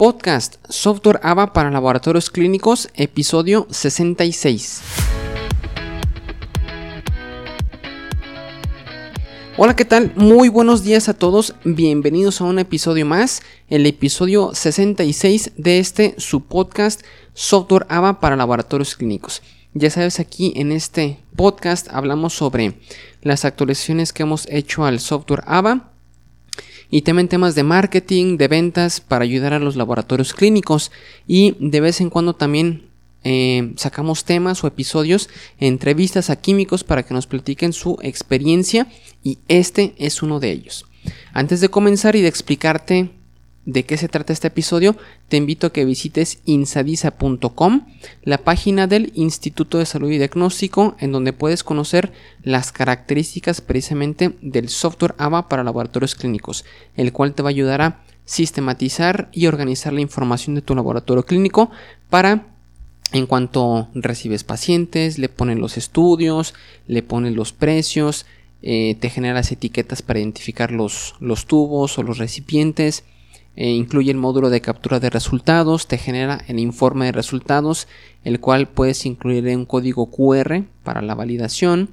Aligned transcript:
Podcast 0.00 0.56
Software 0.66 1.20
ABA 1.22 1.52
para 1.52 1.70
laboratorios 1.70 2.30
clínicos, 2.30 2.88
episodio 2.94 3.66
66. 3.68 4.80
Hola, 9.58 9.76
¿qué 9.76 9.84
tal? 9.84 10.14
Muy 10.16 10.48
buenos 10.48 10.82
días 10.84 11.10
a 11.10 11.12
todos. 11.12 11.54
Bienvenidos 11.64 12.40
a 12.40 12.44
un 12.44 12.58
episodio 12.58 13.04
más, 13.04 13.42
el 13.68 13.84
episodio 13.84 14.54
66 14.54 15.52
de 15.58 15.78
este 15.80 16.14
su 16.16 16.46
podcast 16.46 17.02
Software 17.34 17.84
ABA 17.90 18.20
para 18.20 18.36
laboratorios 18.36 18.96
clínicos. 18.96 19.42
Ya 19.74 19.90
sabes, 19.90 20.18
aquí 20.18 20.54
en 20.56 20.72
este 20.72 21.18
podcast 21.36 21.88
hablamos 21.90 22.32
sobre 22.32 22.72
las 23.20 23.44
actualizaciones 23.44 24.14
que 24.14 24.22
hemos 24.22 24.46
hecho 24.48 24.86
al 24.86 24.98
software 24.98 25.44
ABA 25.46 25.89
y 26.90 27.02
también 27.02 27.28
temas 27.28 27.54
de 27.54 27.62
marketing, 27.62 28.36
de 28.36 28.48
ventas 28.48 29.00
para 29.00 29.24
ayudar 29.24 29.52
a 29.52 29.58
los 29.58 29.76
laboratorios 29.76 30.34
clínicos 30.34 30.90
y 31.26 31.56
de 31.60 31.80
vez 31.80 32.00
en 32.00 32.10
cuando 32.10 32.34
también 32.34 32.90
eh, 33.22 33.72
sacamos 33.76 34.24
temas 34.24 34.64
o 34.64 34.66
episodios, 34.66 35.28
entrevistas 35.58 36.30
a 36.30 36.36
químicos 36.36 36.84
para 36.84 37.04
que 37.04 37.14
nos 37.14 37.26
platiquen 37.26 37.72
su 37.72 37.98
experiencia 38.02 38.88
y 39.22 39.38
este 39.48 39.94
es 39.98 40.22
uno 40.22 40.40
de 40.40 40.50
ellos. 40.50 40.86
Antes 41.32 41.60
de 41.60 41.68
comenzar 41.68 42.16
y 42.16 42.22
de 42.22 42.28
explicarte 42.28 43.10
de 43.66 43.84
qué 43.84 43.96
se 43.96 44.08
trata 44.08 44.32
este 44.32 44.48
episodio, 44.48 44.96
te 45.28 45.36
invito 45.36 45.66
a 45.66 45.72
que 45.72 45.84
visites 45.84 46.40
insadisa.com, 46.44 47.86
la 48.22 48.38
página 48.38 48.86
del 48.86 49.12
Instituto 49.14 49.78
de 49.78 49.86
Salud 49.86 50.10
y 50.10 50.18
Diagnóstico, 50.18 50.96
en 50.98 51.12
donde 51.12 51.32
puedes 51.32 51.62
conocer 51.62 52.12
las 52.42 52.72
características 52.72 53.60
precisamente 53.60 54.34
del 54.40 54.68
software 54.68 55.14
ABA 55.18 55.48
para 55.48 55.64
laboratorios 55.64 56.14
clínicos, 56.14 56.64
el 56.96 57.12
cual 57.12 57.34
te 57.34 57.42
va 57.42 57.48
a 57.48 57.50
ayudar 57.50 57.82
a 57.82 58.02
sistematizar 58.24 59.28
y 59.32 59.46
organizar 59.46 59.92
la 59.92 60.00
información 60.00 60.54
de 60.54 60.62
tu 60.62 60.74
laboratorio 60.74 61.24
clínico 61.24 61.70
para 62.08 62.46
en 63.12 63.26
cuanto 63.26 63.88
recibes 63.92 64.44
pacientes, 64.44 65.18
le 65.18 65.28
ponen 65.28 65.60
los 65.60 65.76
estudios, 65.76 66.54
le 66.86 67.02
ponen 67.02 67.34
los 67.34 67.52
precios, 67.52 68.24
eh, 68.62 68.96
te 69.00 69.10
genera 69.10 69.34
las 69.34 69.50
etiquetas 69.50 70.02
para 70.02 70.20
identificar 70.20 70.70
los, 70.70 71.16
los 71.18 71.46
tubos 71.46 71.98
o 71.98 72.02
los 72.02 72.18
recipientes, 72.18 73.04
eh, 73.56 73.70
incluye 73.70 74.10
el 74.10 74.16
módulo 74.16 74.48
de 74.48 74.60
captura 74.60 75.00
de 75.00 75.10
resultados, 75.10 75.86
te 75.86 75.98
genera 75.98 76.42
el 76.46 76.58
informe 76.58 77.06
de 77.06 77.12
resultados, 77.12 77.88
el 78.24 78.40
cual 78.40 78.68
puedes 78.68 79.04
incluir 79.06 79.44
un 79.56 79.66
código 79.66 80.10
QR 80.10 80.62
para 80.82 81.02
la 81.02 81.14
validación, 81.14 81.90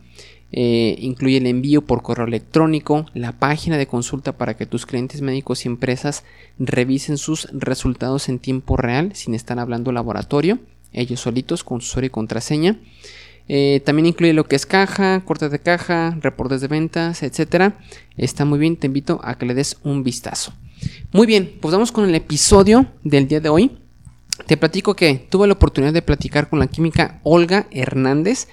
eh, 0.52 0.96
incluye 1.00 1.38
el 1.38 1.48
envío 1.48 1.82
por 1.82 2.04
correo 2.04 2.26
electrónico, 2.26 3.06
la 3.14 3.34
página 3.34 3.78
de 3.78 3.88
consulta 3.88 4.38
para 4.38 4.56
que 4.56 4.66
tus 4.66 4.86
clientes 4.86 5.22
médicos 5.22 5.66
y 5.66 5.68
empresas 5.68 6.24
revisen 6.58 7.18
sus 7.18 7.50
resultados 7.52 8.30
en 8.30 8.40
tiempo 8.40 8.78
real 8.78 9.12
sin 9.14 9.36
estar 9.36 9.60
hablando 9.60 9.92
laboratorio, 9.92 10.60
ellos 10.94 11.20
solitos 11.20 11.64
con 11.64 11.82
su 11.82 11.88
usuario 11.88 12.08
y 12.08 12.12
contraseña. 12.12 12.78
Eh, 13.50 13.82
también 13.86 14.08
incluye 14.08 14.34
lo 14.34 14.46
que 14.46 14.56
es 14.56 14.66
caja, 14.66 15.24
cortes 15.26 15.52
de 15.52 15.60
caja, 15.60 16.18
reportes 16.22 16.62
de 16.62 16.68
ventas, 16.68 17.24
etc. 17.24 17.74
Está 18.18 18.46
muy 18.46 18.60
bien, 18.60 18.76
te 18.76 18.88
invito 18.88 19.20
a 19.24 19.38
que 19.38 19.46
le 19.46 19.54
des 19.54 19.78
un 19.84 20.04
vistazo. 20.04 20.54
Muy 21.12 21.26
bien, 21.26 21.58
pues 21.62 21.72
vamos 21.72 21.92
con 21.92 22.08
el 22.08 22.16
episodio 22.16 22.86
del 23.04 23.28
día 23.28 23.40
de 23.40 23.50
hoy. 23.50 23.78
Te 24.46 24.58
platico 24.58 24.96
que 24.96 25.16
tuve 25.16 25.48
la 25.48 25.54
oportunidad 25.54 25.94
de 25.94 26.02
platicar 26.02 26.50
con 26.50 26.60
la 26.60 26.68
química 26.68 27.20
Olga 27.24 27.68
Hernández, 27.72 28.48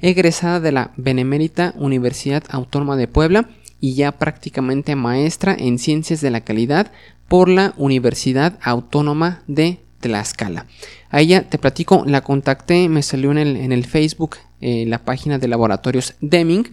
egresada 0.00 0.60
de 0.60 0.72
la 0.72 0.92
Benemérita 0.96 1.74
Universidad 1.76 2.42
Autónoma 2.50 2.96
de 2.96 3.08
Puebla 3.08 3.48
y 3.80 3.94
ya 3.94 4.12
prácticamente 4.12 4.96
maestra 4.96 5.56
en 5.58 5.78
ciencias 5.78 6.20
de 6.20 6.30
la 6.30 6.42
calidad 6.42 6.92
por 7.28 7.48
la 7.48 7.74
Universidad 7.76 8.58
Autónoma 8.62 9.42
de 9.46 9.80
Tlaxcala. 10.00 10.66
A 11.10 11.20
ella 11.20 11.48
te 11.48 11.58
platico, 11.58 12.04
la 12.06 12.22
contacté, 12.22 12.88
me 12.88 13.02
salió 13.02 13.30
en 13.30 13.38
el, 13.38 13.56
en 13.56 13.72
el 13.72 13.86
Facebook 13.86 14.36
eh, 14.60 14.84
la 14.86 14.98
página 14.98 15.38
de 15.38 15.48
laboratorios 15.48 16.14
Deming. 16.20 16.68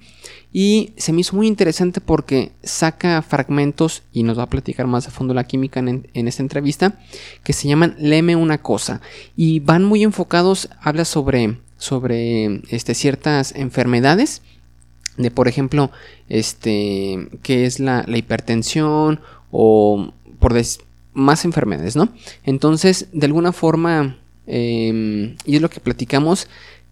Y 0.52 0.94
se 0.98 1.14
me 1.14 1.22
hizo 1.22 1.36
muy 1.36 1.48
interesante 1.48 2.02
porque 2.02 2.52
saca 2.64 3.22
fragmentos 3.22 4.04
y 4.12 4.24
nos 4.24 4.40
va 4.40 4.44
a 4.44 4.50
platicar 4.50 4.88
más 4.88 5.08
a 5.08 5.12
fondo 5.12 5.34
la 5.34 5.44
química 5.44 5.80
en, 5.80 6.08
esta 6.14 6.42
entrevista 6.42 7.00
que 7.44 7.54
se 7.54 7.68
llaman 7.68 7.96
Leme 8.00 8.36
una 8.36 8.58
cosa. 8.58 9.02
Y 9.36 9.60
van 9.60 9.84
muy 9.84 10.04
enfocados, 10.04 10.70
habla 10.82 11.06
sobre, 11.06 11.58
sobre 11.78 12.62
este, 12.70 12.96
ciertas 12.96 13.54
enfermedades 13.56 14.42
de 15.18 15.32
por 15.32 15.48
ejemplo 15.48 15.92
este 16.30 17.28
que 17.42 17.66
es 17.66 17.80
la, 17.80 18.06
hipertensión 18.08 19.20
o 19.52 20.14
por 20.40 20.54
más 21.14 21.44
enfermedades 21.44 21.96
no 21.96 22.10
entonces 22.44 23.08
de 23.12 23.26
alguna 23.26 23.52
forma 23.52 24.18
em, 24.46 25.36
y 25.46 25.56
es 25.56 25.62
lo 25.62 25.70
que 25.70 25.80
platicamos 25.80 26.48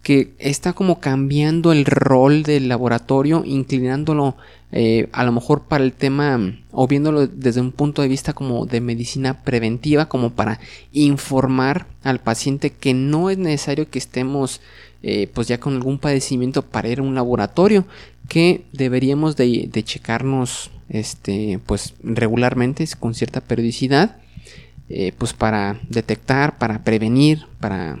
que 0.06 0.30
está 0.38 0.72
como 0.72 1.00
cambiando 1.00 1.72
el 1.72 1.84
rol 1.84 2.44
del 2.44 2.68
laboratorio, 2.68 3.42
inclinándolo 3.44 4.36
eh, 4.70 5.08
a 5.10 5.24
lo 5.24 5.32
mejor 5.32 5.64
para 5.64 5.82
el 5.82 5.92
tema 5.92 6.60
o 6.70 6.86
viéndolo 6.86 7.26
desde 7.26 7.60
un 7.60 7.72
punto 7.72 8.02
de 8.02 8.08
vista 8.08 8.32
como 8.32 8.66
de 8.66 8.80
medicina 8.80 9.42
preventiva, 9.42 10.08
como 10.08 10.30
para 10.30 10.60
informar 10.92 11.88
al 12.04 12.20
paciente 12.20 12.70
que 12.70 12.94
no 12.94 13.30
es 13.30 13.38
necesario 13.38 13.90
que 13.90 13.98
estemos 13.98 14.60
eh, 15.02 15.28
pues 15.34 15.48
ya 15.48 15.58
con 15.58 15.74
algún 15.74 15.98
padecimiento 15.98 16.62
para 16.62 16.88
ir 16.88 17.00
a 17.00 17.02
un 17.02 17.16
laboratorio, 17.16 17.84
que 18.28 18.62
deberíamos 18.72 19.34
de, 19.34 19.68
checarnos 19.82 20.70
este 20.88 21.58
pues 21.66 21.94
regularmente 22.04 22.86
con 23.00 23.12
cierta 23.12 23.40
periodicidad 23.40 24.18
eh, 24.88 25.12
pues 25.18 25.32
para 25.32 25.80
detectar, 25.88 26.58
para 26.58 26.84
prevenir, 26.84 27.44
para 27.58 27.98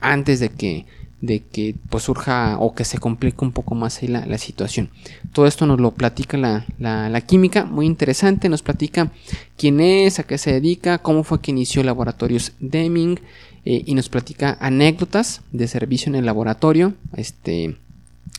antes 0.00 0.38
de 0.38 0.48
que 0.48 0.86
de 1.22 1.40
que 1.40 1.76
pues 1.88 2.04
surja 2.04 2.58
o 2.58 2.74
que 2.74 2.84
se 2.84 2.98
complique 2.98 3.44
un 3.44 3.52
poco 3.52 3.74
más 3.74 4.02
ahí 4.02 4.08
la, 4.08 4.38
situación. 4.38 4.90
Todo 5.32 5.46
esto 5.46 5.66
nos 5.66 5.80
lo 5.80 5.92
platica 5.92 6.36
la, 6.36 7.20
química, 7.26 7.64
muy 7.64 7.86
interesante, 7.86 8.48
nos 8.48 8.62
platica 8.62 9.10
quién 9.56 9.80
es, 9.80 10.18
a 10.18 10.24
qué 10.24 10.36
se 10.36 10.52
dedica, 10.52 10.98
cómo 10.98 11.22
fue 11.22 11.40
que 11.40 11.52
inició 11.52 11.82
Laboratorios 11.84 12.52
Deming 12.58 13.20
eh, 13.64 13.84
y 13.86 13.94
nos 13.94 14.08
platica 14.08 14.58
anécdotas 14.60 15.42
de 15.52 15.68
servicio 15.68 16.10
en 16.10 16.16
el 16.16 16.26
laboratorio, 16.26 16.94
este, 17.16 17.76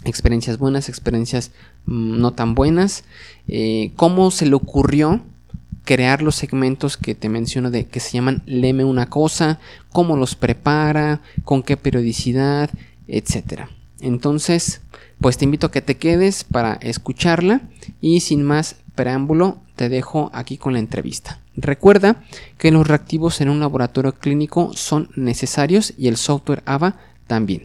experiencias 0.03 0.57
buenas, 0.57 0.89
experiencias 0.89 1.51
mm, 1.85 2.19
no 2.19 2.31
tan 2.33 2.53
buenas, 2.53 3.05
eh, 3.47 3.91
cómo 3.95 4.29
se 4.29 4.45
le 4.45 4.55
ocurrió 4.55 5.21
crear 5.83 6.21
los 6.21 6.35
segmentos 6.35 6.97
que 6.97 7.15
te 7.15 7.29
menciono 7.29 7.71
de 7.71 7.85
que 7.85 7.99
se 7.99 8.11
llaman 8.11 8.41
leme 8.45 8.83
una 8.83 9.09
cosa, 9.09 9.59
cómo 9.91 10.17
los 10.17 10.35
prepara, 10.35 11.21
con 11.43 11.63
qué 11.63 11.77
periodicidad, 11.77 12.69
etcétera. 13.07 13.69
Entonces, 13.99 14.81
pues 15.19 15.37
te 15.37 15.45
invito 15.45 15.67
a 15.67 15.71
que 15.71 15.81
te 15.81 15.95
quedes 15.95 16.43
para 16.43 16.73
escucharla 16.73 17.61
y 18.01 18.19
sin 18.19 18.43
más 18.43 18.77
preámbulo 18.95 19.61
te 19.75 19.89
dejo 19.89 20.29
aquí 20.33 20.57
con 20.57 20.73
la 20.73 20.79
entrevista. 20.79 21.39
Recuerda 21.55 22.23
que 22.57 22.71
los 22.71 22.87
reactivos 22.87 23.39
en 23.41 23.49
un 23.49 23.59
laboratorio 23.59 24.13
clínico 24.13 24.73
son 24.73 25.09
necesarios 25.15 25.93
y 25.97 26.07
el 26.07 26.17
software 26.17 26.63
AVA 26.65 26.97
también. 27.27 27.63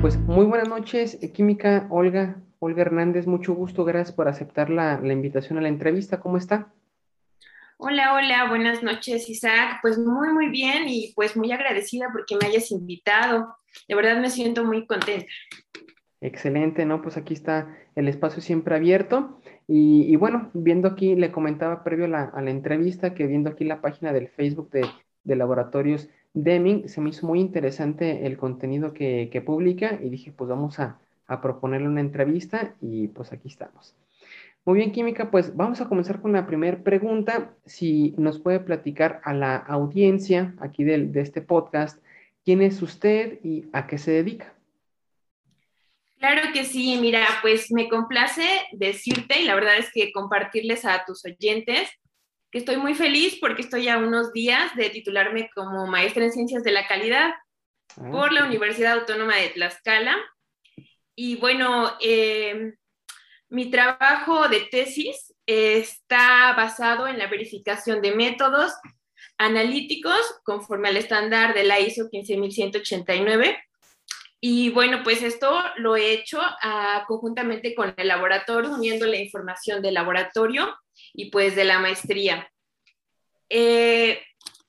Pues 0.00 0.18
muy 0.18 0.46
buenas 0.46 0.68
noches, 0.68 1.18
Química 1.34 1.86
Olga. 1.90 2.36
Olga 2.62 2.82
Hernández, 2.82 3.26
mucho 3.26 3.54
gusto, 3.54 3.86
gracias 3.86 4.14
por 4.14 4.28
aceptar 4.28 4.68
la, 4.68 5.00
invitación 5.02 5.56
a 5.56 5.62
la 5.62 5.68
entrevista. 5.68 6.20
¿Cómo 6.20 6.36
está? 6.36 6.70
Hola, 7.78 8.12
hola, 8.12 8.50
buenas 8.50 8.82
noches, 8.82 9.30
Isaac. 9.30 9.78
Pues 9.80 9.98
muy, 9.98 10.28
muy 10.28 10.50
bien 10.50 10.86
y 10.86 11.14
pues 11.16 11.38
muy 11.38 11.50
agradecida 11.52 12.08
porque 12.12 12.36
me 12.36 12.48
hayas 12.48 12.70
invitado. 12.70 13.56
De 13.88 13.94
verdad 13.94 14.20
me 14.20 14.28
siento 14.28 14.62
muy 14.62 14.86
contenta. 14.86 15.24
Excelente, 16.20 16.84
¿no? 16.84 17.00
Pues 17.00 17.16
aquí 17.16 17.32
está 17.32 17.74
el 17.94 18.08
espacio 18.08 18.42
siempre 18.42 18.76
abierto. 18.76 19.40
Y, 19.66 20.14
bueno, 20.16 20.50
viendo 20.52 20.88
aquí, 20.88 21.14
le 21.14 21.32
comentaba 21.32 21.82
previo 21.82 22.04
a 22.04 22.08
la, 22.08 22.50
entrevista 22.50 23.14
que 23.14 23.26
viendo 23.26 23.48
aquí 23.48 23.64
la 23.64 23.80
página 23.80 24.12
del 24.12 24.28
Facebook 24.28 24.70
de, 24.70 24.86
Laboratorios 25.24 26.10
Deming, 26.34 26.90
se 26.90 27.00
me 27.00 27.08
hizo 27.08 27.26
muy 27.26 27.40
interesante 27.40 28.26
el 28.26 28.36
contenido 28.36 28.92
que, 28.92 29.30
que 29.32 29.40
publica 29.40 29.98
y 30.02 30.10
dije, 30.10 30.32
pues 30.32 30.50
vamos 30.50 30.78
a, 30.80 30.98
a 31.30 31.40
proponerle 31.40 31.88
una 31.88 32.00
entrevista 32.00 32.74
y 32.80 33.06
pues 33.08 33.32
aquí 33.32 33.48
estamos. 33.48 33.96
Muy 34.64 34.78
bien, 34.78 34.90
Química, 34.90 35.30
pues 35.30 35.56
vamos 35.56 35.80
a 35.80 35.88
comenzar 35.88 36.20
con 36.20 36.32
la 36.32 36.44
primera 36.46 36.82
pregunta. 36.82 37.54
Si 37.64 38.14
nos 38.18 38.40
puede 38.40 38.58
platicar 38.58 39.20
a 39.24 39.32
la 39.32 39.56
audiencia 39.56 40.54
aquí 40.60 40.82
de, 40.82 41.06
de 41.06 41.20
este 41.20 41.40
podcast, 41.40 42.02
¿quién 42.44 42.62
es 42.62 42.82
usted 42.82 43.38
y 43.44 43.68
a 43.72 43.86
qué 43.86 43.96
se 43.96 44.10
dedica? 44.10 44.52
Claro 46.18 46.52
que 46.52 46.64
sí, 46.64 46.98
mira, 47.00 47.26
pues 47.42 47.70
me 47.70 47.88
complace 47.88 48.44
decirte 48.72 49.40
y 49.40 49.44
la 49.44 49.54
verdad 49.54 49.78
es 49.78 49.90
que 49.94 50.12
compartirles 50.12 50.84
a 50.84 51.04
tus 51.06 51.24
oyentes 51.24 51.88
que 52.50 52.58
estoy 52.58 52.76
muy 52.76 52.94
feliz 52.94 53.38
porque 53.40 53.62
estoy 53.62 53.88
a 53.88 53.98
unos 53.98 54.32
días 54.32 54.74
de 54.74 54.90
titularme 54.90 55.48
como 55.54 55.86
maestra 55.86 56.24
en 56.24 56.32
ciencias 56.32 56.64
de 56.64 56.72
la 56.72 56.88
calidad 56.88 57.30
ah, 57.96 58.10
por 58.10 58.32
la 58.32 58.44
Universidad 58.44 58.98
Autónoma 58.98 59.36
de 59.36 59.50
Tlaxcala 59.50 60.18
y 61.22 61.36
bueno, 61.36 61.98
eh, 62.00 62.72
mi 63.50 63.70
trabajo 63.70 64.48
de 64.48 64.60
tesis 64.60 65.34
está 65.44 66.54
basado 66.54 67.06
en 67.06 67.18
la 67.18 67.26
verificación 67.26 68.00
de 68.00 68.12
métodos 68.12 68.72
analíticos 69.36 70.18
conforme 70.44 70.88
al 70.88 70.96
estándar 70.96 71.52
de 71.52 71.64
la 71.64 71.78
ISO 71.78 72.08
15189. 72.08 73.62
Y 74.40 74.70
bueno, 74.70 75.02
pues 75.04 75.22
esto 75.22 75.62
lo 75.76 75.94
he 75.94 76.14
hecho 76.14 76.40
ah, 76.40 77.04
conjuntamente 77.06 77.74
con 77.74 77.92
el 77.98 78.08
laboratorio, 78.08 78.70
uniendo 78.70 79.04
la 79.04 79.18
información 79.18 79.82
del 79.82 79.92
laboratorio 79.92 80.74
y 81.12 81.30
pues 81.30 81.54
de 81.54 81.64
la 81.66 81.80
maestría. 81.80 82.50
Eh, 83.50 84.22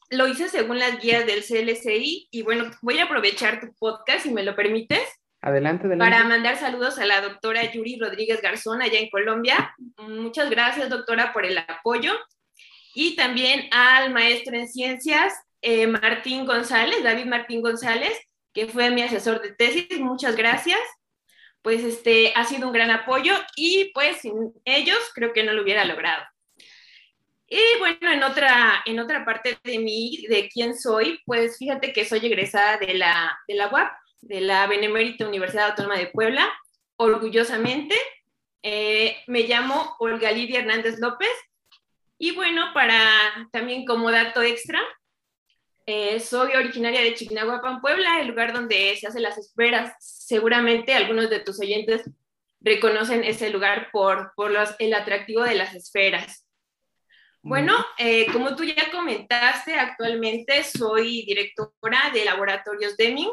lo 0.09 0.27
hice 0.27 0.50
según 0.50 0.80
las 0.80 1.00
guías 1.00 1.25
del 1.25 1.45
CLCI 1.45 2.27
y 2.30 2.42
bueno, 2.42 2.69
voy 2.81 3.00
a 3.00 3.06
aprovechar 3.06 3.62
tu 3.62 3.74
podcast 3.75 4.24
si 4.24 4.31
me 4.31 4.44
lo 4.44 4.54
permites. 4.54 5.20
Adelante, 5.41 5.88
adelante. 5.88 6.11
Para 6.11 6.23
mandar 6.23 6.57
saludos 6.57 6.99
a 6.99 7.05
la 7.05 7.21
doctora 7.21 7.71
Yuri 7.71 7.97
Rodríguez 7.99 8.41
Garzón 8.41 8.81
allá 8.81 8.99
en 8.99 9.09
Colombia. 9.09 9.75
Muchas 9.97 10.49
gracias, 10.51 10.89
doctora, 10.89 11.33
por 11.33 11.45
el 11.45 11.57
apoyo. 11.57 12.13
Y 12.93 13.15
también 13.15 13.67
al 13.71 14.11
maestro 14.13 14.55
en 14.55 14.67
ciencias, 14.67 15.33
eh, 15.61 15.88
Martín 15.88 16.45
González, 16.45 17.03
David 17.03 17.25
Martín 17.25 17.61
González, 17.61 18.13
que 18.53 18.67
fue 18.67 18.91
mi 18.91 19.01
asesor 19.01 19.41
de 19.41 19.53
tesis. 19.53 19.99
Muchas 19.99 20.35
gracias. 20.35 20.79
Pues 21.63 21.83
este 21.83 22.33
ha 22.35 22.44
sido 22.45 22.67
un 22.67 22.73
gran 22.73 22.91
apoyo 22.91 23.33
y 23.55 23.91
pues 23.94 24.17
sin 24.17 24.53
ellos 24.65 24.99
creo 25.15 25.33
que 25.33 25.44
no 25.44 25.53
lo 25.53 25.63
hubiera 25.63 25.85
logrado. 25.85 26.23
Y 27.47 27.59
bueno, 27.79 28.11
en 28.11 28.23
otra, 28.23 28.81
en 28.85 28.99
otra 28.99 29.25
parte 29.25 29.57
de 29.63 29.79
mí, 29.79 30.25
de 30.29 30.49
quién 30.49 30.77
soy, 30.77 31.19
pues 31.25 31.57
fíjate 31.57 31.91
que 31.91 32.05
soy 32.05 32.25
egresada 32.25 32.77
de 32.77 32.94
la, 32.94 33.37
de 33.47 33.55
la 33.55 33.67
UAP, 33.67 33.91
de 34.21 34.41
la 34.41 34.68
Benemérita 34.68 35.27
Universidad 35.27 35.71
Autónoma 35.71 35.97
de 35.97 36.07
Puebla, 36.07 36.51
orgullosamente. 36.95 37.95
Eh, 38.63 39.18
me 39.27 39.41
llamo 39.41 39.95
Olga 40.00 40.31
Lidia 40.31 40.59
Hernández 40.59 41.00
López. 41.00 41.31
Y 42.18 42.35
bueno, 42.35 42.71
para 42.73 43.50
también 43.51 43.85
como 43.85 44.12
dato 44.12 44.41
extra, 44.44 44.79
eh, 45.88 46.19
soy 46.19 46.53
originaria 46.53 47.01
de 47.01 47.15
Chignahuapan, 47.15 47.81
Puebla, 47.81 48.21
el 48.21 48.27
lugar 48.27 48.53
donde 48.53 48.95
se 48.95 49.07
hacen 49.07 49.23
las 49.23 49.38
esferas. 49.38 49.94
Seguramente 50.00 50.94
algunos 50.94 51.29
de 51.29 51.39
tus 51.39 51.59
oyentes 51.59 52.09
reconocen 52.59 53.23
ese 53.23 53.50
lugar 53.50 53.89
por, 53.91 54.31
por 54.35 54.51
los, 54.51 54.75
el 54.77 54.94
atractivo 54.94 55.44
de 55.44 55.56
las 55.56 55.73
esferas. 55.73 56.47
Bueno, 57.44 57.73
eh, 57.97 58.27
como 58.31 58.56
tú 58.56 58.63
ya 58.63 58.91
comentaste, 58.91 59.73
actualmente 59.73 60.63
soy 60.63 61.25
directora 61.25 62.12
de 62.13 62.23
Laboratorios 62.23 62.95
Deming. 62.97 63.31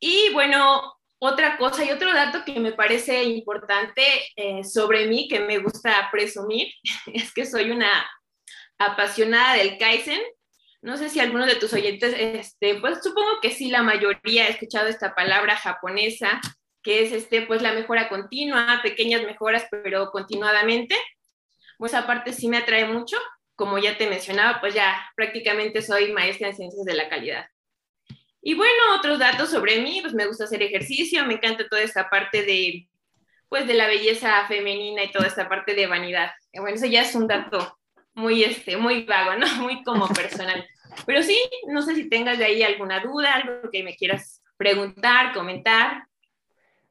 Y 0.00 0.32
bueno, 0.32 0.94
otra 1.18 1.58
cosa 1.58 1.84
y 1.84 1.90
otro 1.90 2.12
dato 2.12 2.44
que 2.44 2.60
me 2.60 2.72
parece 2.72 3.24
importante 3.24 4.02
eh, 4.36 4.64
sobre 4.64 5.06
mí, 5.06 5.28
que 5.28 5.40
me 5.40 5.58
gusta 5.58 6.08
presumir, 6.10 6.68
es 7.12 7.32
que 7.32 7.46
soy 7.46 7.70
una 7.70 7.90
apasionada 8.78 9.54
del 9.54 9.78
Kaizen. 9.78 10.20
No 10.80 10.96
sé 10.96 11.08
si 11.08 11.18
algunos 11.18 11.48
de 11.48 11.56
tus 11.56 11.72
oyentes, 11.72 12.14
este, 12.16 12.76
pues 12.76 13.00
supongo 13.02 13.40
que 13.42 13.50
sí, 13.50 13.68
la 13.68 13.82
mayoría 13.82 14.44
ha 14.44 14.48
escuchado 14.48 14.86
esta 14.86 15.14
palabra 15.14 15.56
japonesa, 15.56 16.40
que 16.84 17.02
es 17.02 17.12
este, 17.12 17.42
pues 17.42 17.62
la 17.62 17.72
mejora 17.72 18.08
continua, 18.08 18.80
pequeñas 18.82 19.24
mejoras, 19.24 19.66
pero 19.70 20.10
continuadamente 20.12 20.94
pues 21.78 21.94
aparte 21.94 22.32
sí 22.32 22.48
me 22.48 22.58
atrae 22.58 22.84
mucho. 22.84 23.16
Como 23.54 23.78
ya 23.78 23.96
te 23.96 24.08
mencionaba, 24.08 24.60
pues 24.60 24.74
ya 24.74 25.10
prácticamente 25.16 25.80
soy 25.80 26.12
maestra 26.12 26.48
en 26.48 26.56
ciencias 26.56 26.84
de 26.84 26.94
la 26.94 27.08
calidad. 27.08 27.46
Y 28.48 28.54
bueno, 28.54 28.72
otros 28.96 29.18
datos 29.18 29.50
sobre 29.50 29.82
mí, 29.82 29.98
pues 30.00 30.14
me 30.14 30.26
gusta 30.26 30.44
hacer 30.44 30.62
ejercicio, 30.62 31.22
me 31.26 31.34
encanta 31.34 31.68
toda 31.68 31.82
esta 31.82 32.08
parte 32.08 32.46
de, 32.46 32.88
pues 33.46 33.66
de 33.66 33.74
la 33.74 33.86
belleza 33.86 34.46
femenina 34.46 35.04
y 35.04 35.12
toda 35.12 35.26
esta 35.26 35.50
parte 35.50 35.74
de 35.74 35.86
vanidad. 35.86 36.30
Bueno, 36.54 36.74
eso 36.74 36.86
ya 36.86 37.02
es 37.02 37.14
un 37.14 37.26
dato 37.26 37.76
muy, 38.14 38.44
este, 38.44 38.78
muy 38.78 39.04
vago, 39.04 39.38
¿no? 39.38 39.46
Muy 39.62 39.82
como 39.84 40.08
personal. 40.08 40.66
Pero 41.04 41.22
sí, 41.22 41.38
no 41.66 41.82
sé 41.82 41.94
si 41.94 42.08
tengas 42.08 42.38
de 42.38 42.46
ahí 42.46 42.62
alguna 42.62 43.00
duda, 43.00 43.34
algo 43.34 43.68
que 43.70 43.82
me 43.82 43.94
quieras 43.94 44.42
preguntar, 44.56 45.34
comentar. 45.34 46.04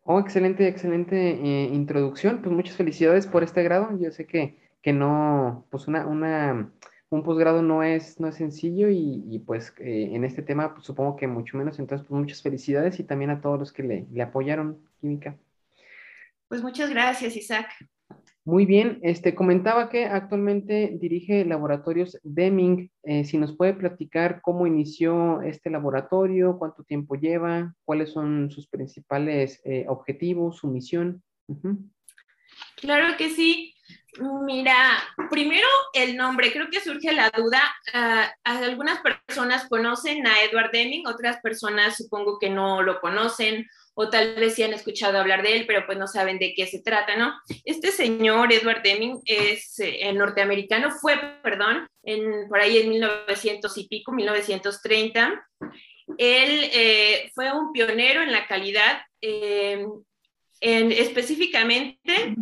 Oh, 0.04 0.19
excelente, 0.19 0.68
excelente 0.68 1.15
eh, 1.15 1.69
introducción. 1.74 2.39
Pues 2.44 2.56
muchas 2.56 2.75
felicidades 2.75 3.25
por 3.25 3.44
este 3.44 3.63
grado. 3.63 3.98
Yo 4.00 4.12
sé 4.12 4.27
que 4.27 4.59
que 4.88 4.94
no, 4.94 5.68
pues 5.69 5.88
una, 5.88 6.06
una, 6.06 6.71
un 7.09 7.24
posgrado 7.24 7.62
no 7.62 7.83
es, 7.83 8.19
no 8.19 8.27
es 8.27 8.36
sencillo 8.36 8.89
y, 8.89 9.42
pues 9.45 9.74
eh, 9.80 10.09
en 10.12 10.24
este 10.24 10.42
tema 10.42 10.74
pues, 10.74 10.86
supongo 10.86 11.15
que 11.15 11.27
mucho 11.27 11.57
menos, 11.57 11.80
entonces 11.80 12.06
pues 12.07 12.19
muchas 12.19 12.42
felicidades 12.42 13.00
y 13.00 13.04
también 13.04 13.31
a 13.31 13.42
todos 13.42 13.57
los 13.57 13.71
que 13.71 13.83
le, 13.83 14.07
le 14.12 14.21
apoyaron, 14.21 14.80
Química. 15.00 15.38
Pues 16.48 16.62
muchas 16.62 16.89
gracias, 16.89 17.36
Isaac. 17.36 17.68
Muy 18.48 18.65
bien, 18.65 19.00
este 19.04 19.36
comentaba 19.36 19.89
que 19.89 20.06
actualmente 20.06 20.95
dirige 21.01 21.44
laboratorios 21.44 22.18
Deming. 22.24 22.89
Eh, 23.04 23.25
si 23.25 23.38
nos 23.38 23.54
puede 23.54 23.74
platicar 23.74 24.39
cómo 24.42 24.65
inició 24.65 25.42
este 25.42 25.69
laboratorio, 25.69 26.57
cuánto 26.57 26.86
tiempo 26.86 27.15
lleva, 27.15 27.75
cuáles 27.83 28.12
son 28.12 28.50
sus 28.50 28.69
principales 28.69 29.59
eh, 29.65 29.83
objetivos, 29.89 30.59
su 30.59 30.69
misión. 30.69 31.21
Claro 32.77 33.18
que 33.18 33.30
sí. 33.31 33.74
Mira, 34.19 35.03
primero 35.29 35.67
el 35.93 36.15
nombre, 36.15 36.51
creo 36.51 36.69
que 36.69 36.81
surge 36.81 37.11
la 37.11 37.29
duda. 37.29 37.61
Ah, 37.93 38.31
algunas 38.43 38.99
personas 38.99 39.67
conocen 39.67 40.25
a 40.25 40.41
Edward 40.41 40.71
Deming, 40.71 41.05
otras 41.07 41.37
personas 41.41 41.97
supongo 41.97 42.39
que 42.39 42.49
no 42.49 42.81
lo 42.81 42.99
conocen 42.99 43.67
o 43.99 44.09
tal 44.09 44.35
vez 44.35 44.53
sí 44.53 44.61
han 44.61 44.73
escuchado 44.73 45.17
hablar 45.17 45.41
de 45.41 45.57
él, 45.57 45.65
pero 45.65 45.85
pues 45.87 45.97
no 45.97 46.05
saben 46.05 46.37
de 46.37 46.53
qué 46.55 46.67
se 46.67 46.83
trata, 46.83 47.15
¿no? 47.15 47.33
Este 47.65 47.91
señor, 47.91 48.53
Edward 48.53 48.83
Deming, 48.83 49.21
es 49.25 49.79
eh, 49.79 50.13
norteamericano, 50.13 50.91
fue, 50.91 51.17
perdón, 51.41 51.87
en, 52.03 52.47
por 52.47 52.59
ahí 52.59 52.77
en 52.77 52.89
1900 52.89 53.75
y 53.75 53.87
pico, 53.87 54.11
1930. 54.11 55.47
Él 56.19 56.69
eh, 56.73 57.31
fue 57.33 57.51
un 57.51 57.71
pionero 57.71 58.21
en 58.21 58.31
la 58.31 58.45
calidad, 58.45 59.01
eh, 59.19 59.83
en, 60.61 60.91
específicamente 60.91 62.35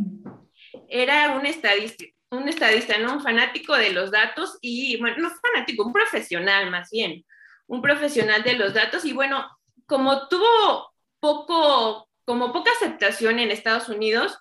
era 0.89 1.35
un 1.35 1.45
estadista, 1.45 2.05
un 2.31 2.47
estadista, 2.47 2.97
¿no? 2.97 3.13
Un 3.13 3.21
fanático 3.21 3.75
de 3.75 3.91
los 3.91 4.11
datos 4.11 4.57
y, 4.61 4.97
bueno, 4.97 5.17
no 5.19 5.29
fanático, 5.29 5.83
un 5.83 5.93
profesional 5.93 6.69
más 6.71 6.89
bien, 6.91 7.25
un 7.67 7.81
profesional 7.81 8.43
de 8.43 8.53
los 8.53 8.73
datos. 8.73 9.05
Y 9.05 9.13
bueno, 9.13 9.45
como 9.85 10.27
tuvo 10.27 10.93
poco, 11.19 12.09
como 12.25 12.51
poca 12.51 12.71
aceptación 12.71 13.39
en 13.39 13.51
Estados 13.51 13.89
Unidos, 13.89 14.37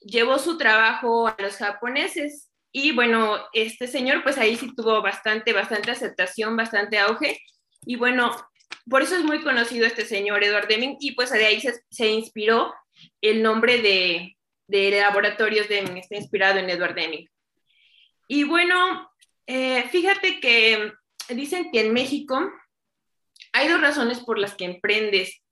llevó 0.00 0.38
su 0.38 0.58
trabajo 0.58 1.28
a 1.28 1.36
los 1.38 1.56
japoneses. 1.56 2.50
Y 2.72 2.92
bueno, 2.92 3.38
este 3.52 3.86
señor 3.86 4.22
pues 4.22 4.38
ahí 4.38 4.56
sí 4.56 4.74
tuvo 4.74 5.00
bastante, 5.02 5.52
bastante 5.52 5.90
aceptación, 5.90 6.56
bastante 6.56 6.98
auge. 6.98 7.40
Y 7.86 7.96
bueno, 7.96 8.36
por 8.88 9.02
eso 9.02 9.16
es 9.16 9.24
muy 9.24 9.42
conocido 9.42 9.86
este 9.86 10.04
señor 10.04 10.44
Edward 10.44 10.68
Deming 10.68 10.96
y 11.00 11.12
pues 11.12 11.30
de 11.30 11.46
ahí 11.46 11.60
se, 11.60 11.80
se 11.90 12.08
inspiró 12.08 12.74
el 13.20 13.42
nombre 13.42 13.80
de, 13.80 14.36
de 14.66 14.90
laboratorios 14.90 15.68
Deming, 15.68 15.98
está 15.98 16.16
inspirado 16.16 16.58
en 16.58 16.70
Edward 16.70 16.94
Deming. 16.94 17.28
Y 18.28 18.44
bueno, 18.44 19.10
eh, 19.46 19.84
fíjate 19.90 20.40
que 20.40 20.92
dicen 21.28 21.70
que 21.70 21.80
en 21.80 21.92
México 21.92 22.50
hay 23.52 23.68
dos 23.68 23.80
razones 23.80 24.20
por 24.20 24.38
las 24.38 24.54
que 24.54 24.64
emprendes. 24.64 25.42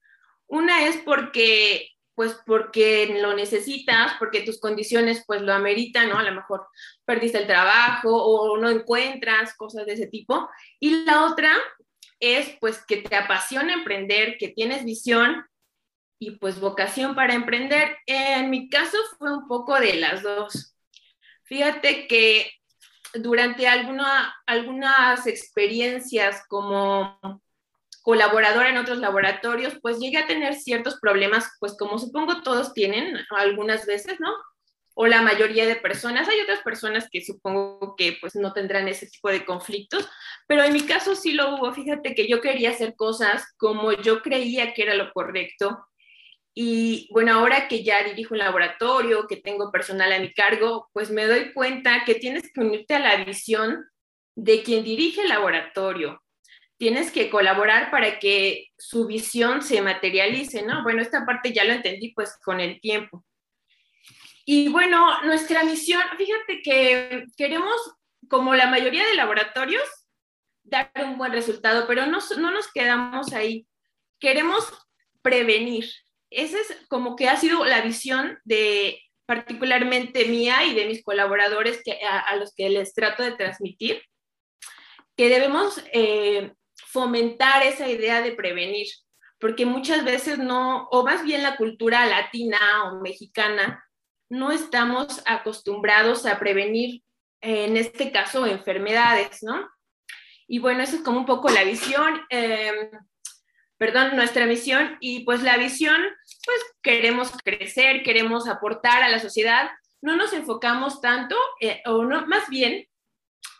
Una 0.46 0.86
es 0.86 0.96
porque, 0.98 1.90
pues 2.14 2.36
porque 2.44 3.18
lo 3.20 3.34
necesitas, 3.34 4.12
porque 4.18 4.42
tus 4.42 4.60
condiciones 4.60 5.24
pues 5.26 5.42
lo 5.42 5.52
ameritan, 5.52 6.10
¿no? 6.10 6.18
A 6.18 6.22
lo 6.22 6.34
mejor 6.34 6.66
perdiste 7.04 7.38
el 7.38 7.46
trabajo 7.46 8.10
o 8.10 8.56
no 8.58 8.68
encuentras 8.68 9.54
cosas 9.56 9.86
de 9.86 9.94
ese 9.94 10.06
tipo. 10.06 10.48
Y 10.80 11.04
la 11.04 11.24
otra 11.24 11.50
es 12.20 12.56
pues 12.60 12.84
que 12.84 12.98
te 12.98 13.16
apasiona 13.16 13.72
emprender, 13.72 14.36
que 14.38 14.48
tienes 14.48 14.84
visión 14.84 15.44
y 16.26 16.30
pues 16.38 16.58
vocación 16.58 17.14
para 17.14 17.34
emprender. 17.34 17.96
En 18.06 18.48
mi 18.48 18.68
caso 18.68 18.96
fue 19.18 19.32
un 19.32 19.46
poco 19.46 19.78
de 19.78 19.94
las 19.94 20.22
dos. 20.22 20.74
Fíjate 21.42 22.06
que 22.06 22.50
durante 23.12 23.68
alguna, 23.68 24.34
algunas 24.46 25.26
experiencias 25.26 26.42
como 26.48 27.20
colaboradora 28.02 28.70
en 28.70 28.78
otros 28.78 28.98
laboratorios, 28.98 29.74
pues 29.82 29.98
llegué 29.98 30.18
a 30.18 30.26
tener 30.26 30.54
ciertos 30.54 30.98
problemas, 31.00 31.50
pues 31.60 31.76
como 31.78 31.98
supongo 31.98 32.42
todos 32.42 32.72
tienen 32.72 33.18
algunas 33.30 33.86
veces, 33.86 34.18
¿no? 34.18 34.32
O 34.94 35.06
la 35.06 35.22
mayoría 35.22 35.66
de 35.66 35.76
personas. 35.76 36.28
Hay 36.28 36.40
otras 36.40 36.60
personas 36.60 37.08
que 37.10 37.24
supongo 37.24 37.96
que 37.96 38.16
pues 38.20 38.34
no 38.36 38.52
tendrán 38.52 38.88
ese 38.88 39.06
tipo 39.06 39.28
de 39.28 39.44
conflictos, 39.44 40.08
pero 40.46 40.62
en 40.62 40.72
mi 40.72 40.86
caso 40.86 41.14
sí 41.14 41.32
lo 41.32 41.56
hubo. 41.56 41.72
Fíjate 41.72 42.14
que 42.14 42.28
yo 42.28 42.40
quería 42.40 42.70
hacer 42.70 42.94
cosas 42.94 43.44
como 43.58 43.92
yo 43.92 44.22
creía 44.22 44.72
que 44.72 44.82
era 44.84 44.94
lo 44.94 45.12
correcto 45.12 45.86
y 46.54 47.08
bueno, 47.10 47.34
ahora 47.34 47.66
que 47.66 47.82
ya 47.82 48.04
dirijo 48.04 48.34
un 48.34 48.38
laboratorio, 48.38 49.26
que 49.26 49.36
tengo 49.36 49.72
personal 49.72 50.12
a 50.12 50.20
mi 50.20 50.32
cargo, 50.32 50.88
pues 50.92 51.10
me 51.10 51.26
doy 51.26 51.52
cuenta 51.52 52.04
que 52.04 52.14
tienes 52.14 52.52
que 52.52 52.60
unirte 52.60 52.94
a 52.94 53.00
la 53.00 53.24
visión 53.24 53.84
de 54.36 54.62
quien 54.62 54.84
dirige 54.84 55.22
el 55.22 55.28
laboratorio. 55.28 56.22
Tienes 56.76 57.10
que 57.10 57.28
colaborar 57.28 57.90
para 57.90 58.20
que 58.20 58.68
su 58.78 59.06
visión 59.06 59.62
se 59.62 59.82
materialice, 59.82 60.62
¿no? 60.62 60.84
Bueno, 60.84 61.02
esta 61.02 61.26
parte 61.26 61.52
ya 61.52 61.64
lo 61.64 61.72
entendí 61.72 62.12
pues 62.14 62.38
con 62.44 62.60
el 62.60 62.80
tiempo. 62.80 63.24
Y 64.44 64.68
bueno, 64.68 65.22
nuestra 65.22 65.64
misión, 65.64 66.02
fíjate 66.16 66.62
que 66.62 67.24
queremos, 67.36 67.74
como 68.28 68.54
la 68.54 68.66
mayoría 68.66 69.06
de 69.06 69.14
laboratorios, 69.14 69.88
dar 70.62 70.92
un 71.02 71.18
buen 71.18 71.32
resultado, 71.32 71.86
pero 71.88 72.06
no, 72.06 72.18
no 72.38 72.50
nos 72.50 72.70
quedamos 72.72 73.32
ahí. 73.32 73.66
Queremos 74.20 74.72
prevenir. 75.22 75.90
Esa 76.30 76.58
es 76.58 76.86
como 76.88 77.16
que 77.16 77.28
ha 77.28 77.36
sido 77.36 77.64
la 77.64 77.80
visión 77.82 78.38
de 78.44 79.00
particularmente 79.26 80.26
mía 80.26 80.64
y 80.64 80.74
de 80.74 80.86
mis 80.86 81.02
colaboradores 81.02 81.80
que, 81.84 81.98
a, 82.02 82.36
los 82.36 82.54
que 82.54 82.68
les 82.68 82.94
trato 82.94 83.22
de 83.22 83.32
transmitir, 83.32 84.02
que 85.16 85.28
debemos 85.28 85.82
eh, 85.92 86.52
fomentar 86.88 87.62
esa 87.62 87.88
idea 87.88 88.20
de 88.20 88.32
prevenir, 88.32 88.86
porque 89.38 89.66
muchas 89.66 90.04
veces 90.04 90.38
no, 90.38 90.88
o 90.90 91.04
más 91.04 91.24
bien 91.24 91.42
la 91.42 91.56
cultura 91.56 92.06
latina 92.06 92.58
o 92.84 93.00
mexicana, 93.00 93.84
no 94.28 94.50
estamos 94.52 95.22
acostumbrados 95.26 96.26
a 96.26 96.38
prevenir, 96.38 97.02
en 97.40 97.76
este 97.76 98.10
caso, 98.10 98.46
enfermedades, 98.46 99.42
¿no? 99.42 99.68
Y 100.46 100.58
bueno, 100.58 100.82
eso 100.82 100.96
es 100.96 101.02
como 101.02 101.18
un 101.18 101.26
poco 101.26 101.48
la 101.48 101.64
visión, 101.64 102.22
em, 102.30 102.90
perdón, 103.78 104.16
nuestra 104.16 104.46
misión. 104.46 104.96
Y 105.00 105.24
pues 105.24 105.42
la 105.42 105.56
visión, 105.56 106.00
pues 106.44 106.58
queremos 106.82 107.32
crecer, 107.44 108.02
queremos 108.02 108.48
aportar 108.48 109.02
a 109.02 109.08
la 109.08 109.18
sociedad. 109.18 109.70
No 110.00 110.16
nos 110.16 110.32
enfocamos 110.32 111.00
tanto, 111.00 111.36
eh, 111.60 111.82
o 111.86 112.04
no, 112.04 112.26
más 112.26 112.48
bien, 112.48 112.86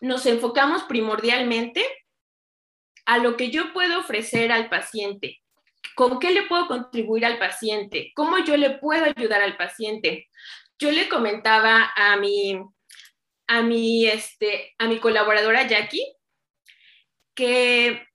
nos 0.00 0.26
enfocamos 0.26 0.82
primordialmente 0.84 1.84
a 3.06 3.18
lo 3.18 3.36
que 3.36 3.50
yo 3.50 3.72
puedo 3.72 4.00
ofrecer 4.00 4.52
al 4.52 4.68
paciente. 4.68 5.40
¿Con 5.94 6.18
qué 6.18 6.30
le 6.30 6.42
puedo 6.42 6.66
contribuir 6.66 7.24
al 7.24 7.38
paciente? 7.38 8.12
¿Cómo 8.14 8.38
yo 8.38 8.56
le 8.56 8.70
puedo 8.70 9.04
ayudar 9.04 9.42
al 9.42 9.56
paciente? 9.56 10.28
Yo 10.78 10.90
le 10.90 11.08
comentaba 11.08 11.92
a 11.94 12.16
mi, 12.16 12.60
a 13.46 13.62
mi, 13.62 14.06
este, 14.06 14.74
a 14.78 14.88
mi 14.88 14.98
colaboradora 14.98 15.66
Jackie 15.66 16.04
que 17.34 18.06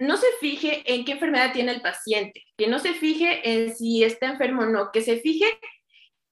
no 0.00 0.16
se 0.16 0.26
fije 0.40 0.82
en 0.86 1.04
qué 1.04 1.12
enfermedad 1.12 1.52
tiene 1.52 1.72
el 1.72 1.82
paciente, 1.82 2.42
que 2.56 2.68
no 2.68 2.78
se 2.78 2.94
fije 2.94 3.52
en 3.52 3.76
si 3.76 4.02
está 4.02 4.26
enfermo 4.26 4.62
o 4.62 4.66
no, 4.66 4.90
que 4.92 5.02
se 5.02 5.20
fije 5.20 5.46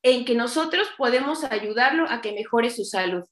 en 0.02 0.24
que 0.24 0.34
nosotros 0.34 0.88
podemos 0.96 1.44
ayudarlo 1.44 2.08
a 2.08 2.22
que 2.22 2.32
mejore 2.32 2.70
su 2.70 2.84
salud. 2.84 3.24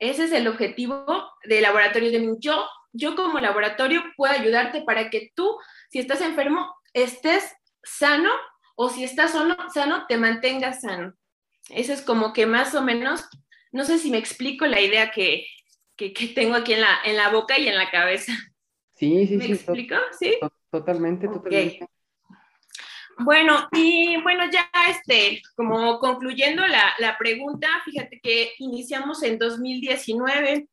Ese 0.00 0.24
es 0.24 0.32
el 0.32 0.48
objetivo 0.48 1.06
del 1.44 1.62
laboratorio 1.62 2.10
de 2.10 2.18
mí. 2.18 2.32
Yo, 2.40 2.66
yo 2.92 3.14
como 3.14 3.38
laboratorio 3.38 4.02
puedo 4.16 4.34
ayudarte 4.34 4.82
para 4.82 5.10
que 5.10 5.30
tú, 5.36 5.56
si 5.90 6.00
estás 6.00 6.22
enfermo, 6.22 6.74
estés 6.92 7.44
sano 7.84 8.32
o 8.74 8.88
si 8.88 9.04
estás 9.04 9.30
sano, 9.30 9.56
sano 9.72 10.06
te 10.08 10.16
mantengas 10.16 10.80
sano. 10.80 11.14
Ese 11.68 11.92
es 11.92 12.02
como 12.02 12.32
que 12.32 12.46
más 12.46 12.74
o 12.74 12.82
menos, 12.82 13.28
no 13.70 13.84
sé 13.84 13.98
si 13.98 14.10
me 14.10 14.18
explico 14.18 14.66
la 14.66 14.80
idea 14.80 15.12
que, 15.12 15.46
que, 15.96 16.10
tengo 16.34 16.56
aquí 16.56 16.72
en 16.72 16.80
la, 16.80 16.98
en 17.04 17.16
la 17.16 17.28
boca 17.28 17.60
y 17.60 17.68
en 17.68 17.76
la 17.76 17.92
cabeza. 17.92 18.32
Sí, 19.02 19.26
sí, 19.26 19.36
¿Me 19.36 19.46
sí. 19.46 19.52
explico? 19.54 19.96
Sí. 20.16 20.38
Totalmente, 20.70 21.26
totalmente. 21.26 21.88
Bueno, 23.18 23.68
y 23.72 24.16
bueno, 24.22 24.44
ya 24.48 24.70
este, 24.90 25.42
como 25.56 25.98
concluyendo 25.98 26.64
la, 26.68 26.94
la, 27.00 27.18
pregunta, 27.18 27.66
fíjate 27.84 28.20
que 28.22 28.52
iniciamos 28.58 29.24
en 29.24 29.40
2019. 29.40 30.68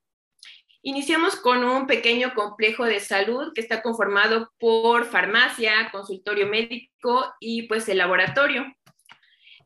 Iniciamos 0.83 1.37
con 1.37 1.63
un 1.63 1.87
pequeño 1.87 2.35
complejo 2.35 2.85
de 2.85 2.99
salud 2.99 3.51
que 3.55 3.61
está 3.61 3.81
conformado 3.81 4.53
por 4.59 5.05
farmacia, 5.05 5.89
consultorio 5.91 6.45
médico 6.45 7.33
y 7.39 7.63
pues 7.63 7.89
el 7.89 7.97
laboratorio. 7.97 8.63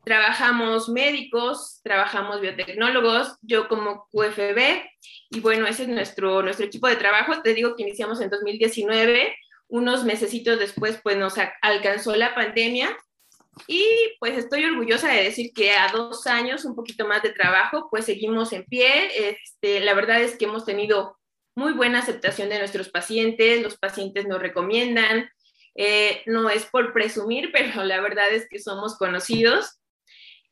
Trabajamos 0.04 0.88
médicos, 0.88 1.80
trabajamos 1.82 2.40
biotecnólogos, 2.40 3.36
yo 3.42 3.68
como 3.68 4.06
QFB, 4.12 4.82
y 5.30 5.40
bueno, 5.40 5.66
ese 5.66 5.84
es 5.84 5.88
nuestro, 5.88 6.42
nuestro 6.42 6.66
equipo 6.66 6.88
de 6.88 6.96
trabajo. 6.96 7.42
Te 7.42 7.54
digo 7.54 7.74
que 7.74 7.82
iniciamos 7.82 8.20
en 8.20 8.30
2019, 8.30 9.34
unos 9.68 10.04
mesecitos 10.04 10.58
después 10.58 11.00
pues 11.02 11.16
nos 11.16 11.34
alcanzó 11.62 12.14
la 12.14 12.34
pandemia 12.34 12.96
y 13.66 13.84
pues 14.18 14.36
estoy 14.36 14.64
orgullosa 14.64 15.08
de 15.08 15.24
decir 15.24 15.52
que 15.54 15.72
a 15.72 15.90
dos 15.90 16.26
años, 16.26 16.64
un 16.64 16.74
poquito 16.74 17.06
más 17.06 17.22
de 17.22 17.30
trabajo, 17.30 17.88
pues 17.90 18.04
seguimos 18.04 18.52
en 18.52 18.64
pie. 18.64 19.30
Este, 19.30 19.80
la 19.80 19.94
verdad 19.94 20.20
es 20.20 20.36
que 20.36 20.44
hemos 20.44 20.64
tenido 20.64 21.18
muy 21.54 21.72
buena 21.72 22.00
aceptación 22.00 22.48
de 22.48 22.58
nuestros 22.58 22.88
pacientes, 22.88 23.62
los 23.62 23.76
pacientes 23.76 24.26
nos 24.26 24.40
recomiendan, 24.40 25.30
eh, 25.76 26.22
no 26.26 26.50
es 26.50 26.66
por 26.66 26.92
presumir, 26.92 27.50
pero 27.52 27.84
la 27.84 28.00
verdad 28.00 28.32
es 28.32 28.48
que 28.48 28.58
somos 28.58 28.96
conocidos 28.96 29.78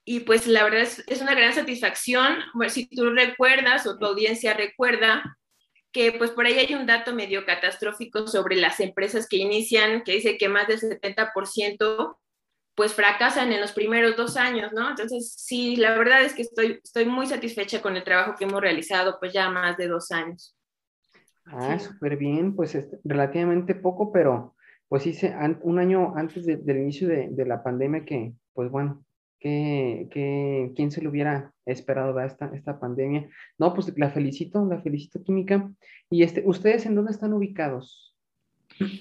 y 0.05 0.21
pues 0.21 0.47
la 0.47 0.65
verdad 0.65 0.81
es, 0.81 1.05
es 1.07 1.23
una 1.23 1.35
gran 1.35 1.53
satisfacción. 1.53 2.39
si 2.69 2.89
tú 2.89 3.11
recuerdas 3.11 3.87
o 3.87 3.99
tu 3.99 4.07
audiencia 4.07 4.55
recuerda 4.55 5.39
que 5.93 6.13
pues 6.13 6.31
por 6.31 6.47
ahí 6.47 6.55
hay 6.55 6.75
un 6.75 6.87
dato 6.87 7.15
medio 7.15 7.45
catastrófico 7.45 8.27
sobre 8.27 8.57
las 8.57 8.81
empresas 8.81 9.29
que 9.29 9.37
inician, 9.37 10.03
que 10.03 10.13
dice 10.13 10.39
que 10.39 10.49
más 10.49 10.67
del 10.67 10.81
70% 10.81 12.17
pues 12.75 12.95
fracasan 12.95 13.53
en 13.53 13.61
los 13.61 13.73
primeros 13.73 14.17
dos 14.17 14.39
años, 14.39 14.73
¿no? 14.73 14.89
Entonces, 14.89 15.35
sí, 15.37 15.77
la 15.77 15.97
verdad 15.97 16.23
es 16.23 16.33
que 16.33 16.41
estoy, 16.41 16.81
estoy 16.83 17.05
muy 17.05 17.27
satisfecha 17.27 17.83
con 17.83 17.97
el 17.97 18.05
trabajo 18.05 18.35
que 18.35 18.45
hemos 18.45 18.63
realizado, 18.63 19.19
pues 19.21 19.35
ya 19.35 19.51
más 19.51 19.77
de 19.77 19.89
dos 19.89 20.11
años. 20.11 20.57
Ah, 21.45 21.79
súper 21.79 22.17
bien, 22.17 22.57
pues 22.57 22.75
es 22.75 22.89
relativamente 23.05 23.75
poco, 23.75 24.11
pero 24.11 24.55
pues 24.89 25.07
hice 25.07 25.35
un 25.63 25.79
año 25.79 26.15
antes 26.17 26.47
del 26.47 26.77
inicio 26.79 27.09
de, 27.09 27.29
de, 27.31 27.47
la 27.47 27.63
pandemia 27.63 28.05
que, 28.05 28.33
pues 28.55 28.71
bueno, 28.71 29.05
que, 29.43 30.73
quién 30.77 30.91
se 30.91 31.03
lo 31.03 31.11
hubiera 31.11 31.53
esperado 31.67 32.17
a 32.19 32.25
esta, 32.25 32.51
esta 32.55 32.79
pandemia. 32.79 33.29
No, 33.59 33.75
pues 33.75 33.93
la 33.97 34.11
felicito, 34.11 34.65
la 34.65 34.81
felicito, 34.81 35.23
Química. 35.23 35.71
Y 36.11 36.23
este, 36.23 36.43
¿ustedes 36.47 36.87
en 36.87 36.95
dónde 36.95 37.13
están 37.13 37.33
ubicados? 37.33 38.15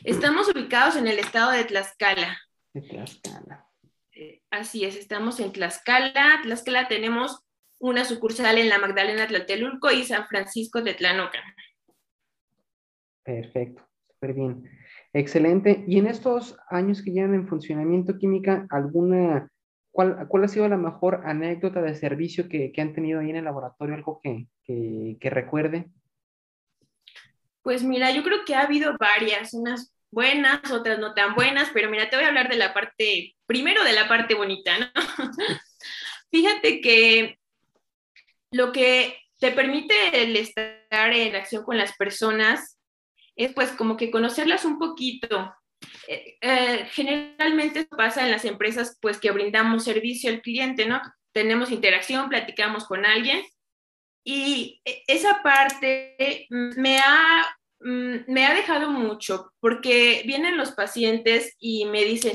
Estamos 0.04 0.50
ubicados 0.50 0.96
en 0.96 1.08
el 1.08 1.20
estado 1.20 1.52
de 1.52 1.64
Tlaxcala. 1.64 2.38
De 2.74 2.82
Tlaxcala. 2.82 3.68
Eh, 4.14 4.42
así 4.50 4.84
es, 4.84 4.96
estamos 4.96 5.40
en 5.40 5.52
Tlaxcala. 5.52 6.42
Tlaxcala 6.44 6.88
tenemos 6.88 7.44
una 7.80 8.04
sucursal 8.04 8.58
en 8.58 8.70
la 8.70 8.80
Magdalena 8.80 9.28
Tlatelulco 9.28 9.92
y 9.92 10.04
San 10.04 10.26
Francisco 10.28 10.82
de 10.82 10.96
Tlanoca. 10.96 11.40
Perfecto, 13.24 13.88
súper 14.12 14.34
bien. 14.34 14.70
Excelente. 15.14 15.84
Y 15.88 16.00
en 16.00 16.08
estos 16.08 16.58
años 16.70 17.02
que 17.02 17.12
llevan 17.12 17.36
en 17.36 17.48
funcionamiento 17.48 18.18
química, 18.18 18.66
¿alguna 18.70 19.52
¿Cuál, 19.92 20.28
¿Cuál, 20.28 20.46
ha 20.46 20.48
sido 20.48 20.68
la 20.70 20.78
mejor 20.78 21.22
anécdota 21.26 21.82
de 21.82 21.96
servicio 21.96 22.48
que, 22.48 22.74
han 22.78 22.94
tenido 22.94 23.20
ahí 23.20 23.30
en 23.30 23.36
el 23.36 23.46
laboratorio? 23.46 23.96
¿Algo 23.96 24.22
que, 24.24 25.18
recuerde? 25.22 25.90
Pues 27.62 27.84
mira, 27.84 28.12
yo 28.12 28.24
creo 28.24 28.46
que 28.46 28.56
ha 28.56 28.62
habido 28.62 28.96
varias, 28.98 29.54
unas 29.54 29.94
buenas, 30.10 30.72
otras 30.72 30.98
no 31.00 31.14
tan 31.14 31.36
buenas, 31.36 31.70
pero 31.74 31.90
mira, 31.90 32.10
te 32.10 32.16
voy 32.16 32.26
a 32.26 32.30
hablar 32.30 32.50
de 32.50 32.58
la 32.58 32.74
parte, 32.74 33.36
primero 33.46 33.84
de 33.84 33.94
la 33.94 34.08
parte 34.08 34.34
bonita, 34.34 34.80
¿no? 34.80 34.88
Fíjate 36.32 36.80
que 36.80 37.38
lo 38.52 38.72
que 38.72 39.18
te 39.40 39.52
permite 39.52 40.40
estar 40.40 41.14
en 41.14 41.36
acción 41.36 41.64
con 41.64 41.78
las 41.78 41.96
personas 41.98 42.78
es 43.36 43.54
pues 43.54 43.72
como 43.72 43.98
que 43.98 44.12
conocerlas 44.12 44.66
un 44.66 44.80
poquito, 44.80 45.54
eh, 46.08 46.38
eh, 46.42 46.88
generalmente 46.92 47.86
pasa 47.86 48.26
en 48.26 48.32
las 48.32 48.46
empresas 48.46 48.98
pues 49.02 49.20
que 49.20 49.32
brindamos 49.32 49.84
servicio 49.84 50.30
al 50.30 50.42
cliente, 50.42 50.86
¿no? 50.86 51.02
Tenemos 51.34 51.72
interacción, 51.72 52.30
platicamos 52.30 52.86
con 52.86 53.06
alguien 53.06 53.42
y 54.24 54.82
e, 54.86 55.04
esa 55.08 55.42
parte 55.44 56.48
me 56.50 57.00
ha, 57.00 57.56
mm, 57.80 58.32
me 58.32 58.46
ha 58.46 58.54
dejado 58.54 58.90
mucho 58.90 59.54
porque 59.60 60.24
vienen 60.26 60.58
los 60.58 60.72
pacientes 60.72 61.56
y 61.60 61.86
me 61.86 62.04
dicen, 62.04 62.34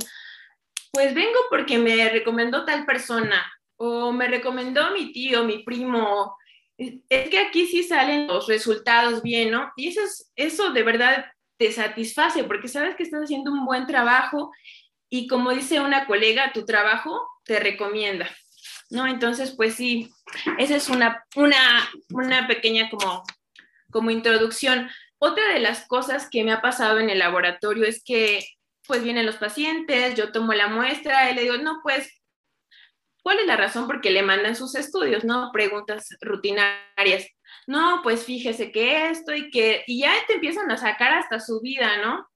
pues 0.93 1.15
vengo 1.15 1.39
porque 1.51 1.79
me 1.79 2.09
recomendó 2.09 2.65
tal 2.65 2.87
persona 2.87 3.45
o 3.77 4.13
me 4.13 4.29
recomendó 4.29 4.93
mi 4.93 5.13
tío, 5.13 5.45
mi 5.45 5.63
primo. 5.63 6.37
Es 6.79 7.31
que 7.31 7.39
aquí 7.39 7.67
sí 7.67 7.83
salen 7.83 8.27
los 8.27 8.47
resultados 8.47 9.23
bien, 9.23 9.51
¿no? 9.51 9.73
Y 9.77 9.89
eso, 9.89 10.03
es, 10.03 10.31
eso 10.37 10.73
de 10.73 10.83
verdad 10.83 11.27
te 11.59 11.73
satisface 11.73 12.45
porque 12.45 12.69
sabes 12.69 12.97
que 12.97 13.03
estás 13.03 13.23
haciendo 13.23 13.53
un 13.53 13.65
buen 13.65 13.87
trabajo 13.87 14.53
y 15.09 15.27
como 15.27 15.53
dice 15.53 15.81
una 15.81 16.07
colega, 16.07 16.53
tu 16.53 16.65
trabajo 16.65 17.27
te 17.45 17.61
recomienda, 17.61 18.29
¿no? 18.91 19.07
Entonces, 19.07 19.55
pues 19.57 19.75
sí, 19.75 20.11
esa 20.59 20.77
es 20.77 20.89
una, 20.89 21.25
una, 21.37 21.89
una 22.11 22.47
pequeña 22.47 22.91
como, 22.91 23.23
como 23.91 24.11
introducción. 24.11 24.91
Otra 25.19 25.53
de 25.53 25.61
las 25.61 25.87
cosas 25.87 26.29
que 26.31 26.45
me 26.45 26.53
ha 26.53 26.61
pasado 26.61 26.99
en 26.99 27.09
el 27.09 27.21
laboratorio 27.21 27.85
es 27.85 28.03
que 28.05 28.45
pues 28.87 29.03
vienen 29.03 29.27
los 29.27 29.37
pacientes, 29.37 30.15
yo 30.15 30.33
tomo 30.33 30.53
la 30.53 30.69
muestra 30.69 31.31
y 31.31 31.35
le 31.35 31.43
digo, 31.43 31.57
no, 31.57 31.81
pues, 31.83 32.09
¿cuál 33.27 33.41
es 33.41 33.47
la 33.47 33.57
razón 33.57 33.89
por 33.89 34.01
qué 34.01 34.11
le 34.11 34.23
mandan 34.23 34.55
sus 34.55 34.77
estudios, 34.77 35.25
no? 35.25 35.51
Preguntas 35.53 36.17
rutinarias 36.21 37.27
no, 37.67 38.01
pues 38.03 38.25
fíjese 38.25 38.71
que 38.71 39.11
esto 39.11 39.35
y 39.35 39.51
que, 39.51 39.83
y 39.87 40.01
ya 40.01 40.13
te 40.27 40.35
empiezan 40.35 40.71
a 40.71 40.77
sacar 40.77 41.13
hasta 41.13 41.41
su 41.41 41.61
vida, 41.61 41.99
¿no? 41.99 42.27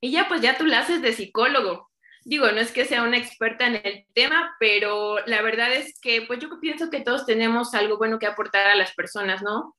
Y 0.00 0.12
ya 0.12 0.28
pues 0.28 0.40
ya 0.40 0.56
tú 0.56 0.64
la 0.66 0.80
haces 0.80 1.02
de 1.02 1.12
psicólogo. 1.12 1.90
digo, 2.24 2.50
no 2.52 2.60
es 2.60 2.72
que 2.72 2.84
sea 2.84 3.02
una 3.02 3.16
experta 3.18 3.66
en 3.66 3.80
el 3.84 4.06
tema, 4.14 4.54
pero 4.60 5.18
la 5.26 5.42
verdad 5.42 5.72
es 5.72 5.98
que 6.00 6.22
pues 6.22 6.38
yo 6.40 6.48
pienso 6.60 6.90
que 6.90 7.00
todos 7.00 7.26
tenemos 7.26 7.74
algo 7.74 7.98
bueno 7.98 8.18
que 8.18 8.26
aportar 8.26 8.66
a 8.68 8.76
las 8.76 8.94
personas, 8.94 9.42
¿no? 9.42 9.76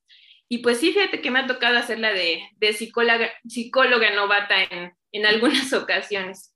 Y 0.48 0.58
pues 0.58 0.78
sí, 0.78 0.92
fíjate 0.92 1.22
que 1.22 1.30
me 1.30 1.40
ha 1.40 1.46
tocado 1.46 1.78
hacerla 1.78 2.12
de, 2.12 2.42
de 2.56 2.72
psicóloga, 2.74 3.30
psicóloga 3.48 4.10
novata 4.14 4.62
en, 4.64 4.92
en 5.12 5.26
algunas 5.26 5.72
ocasiones. 5.72 6.51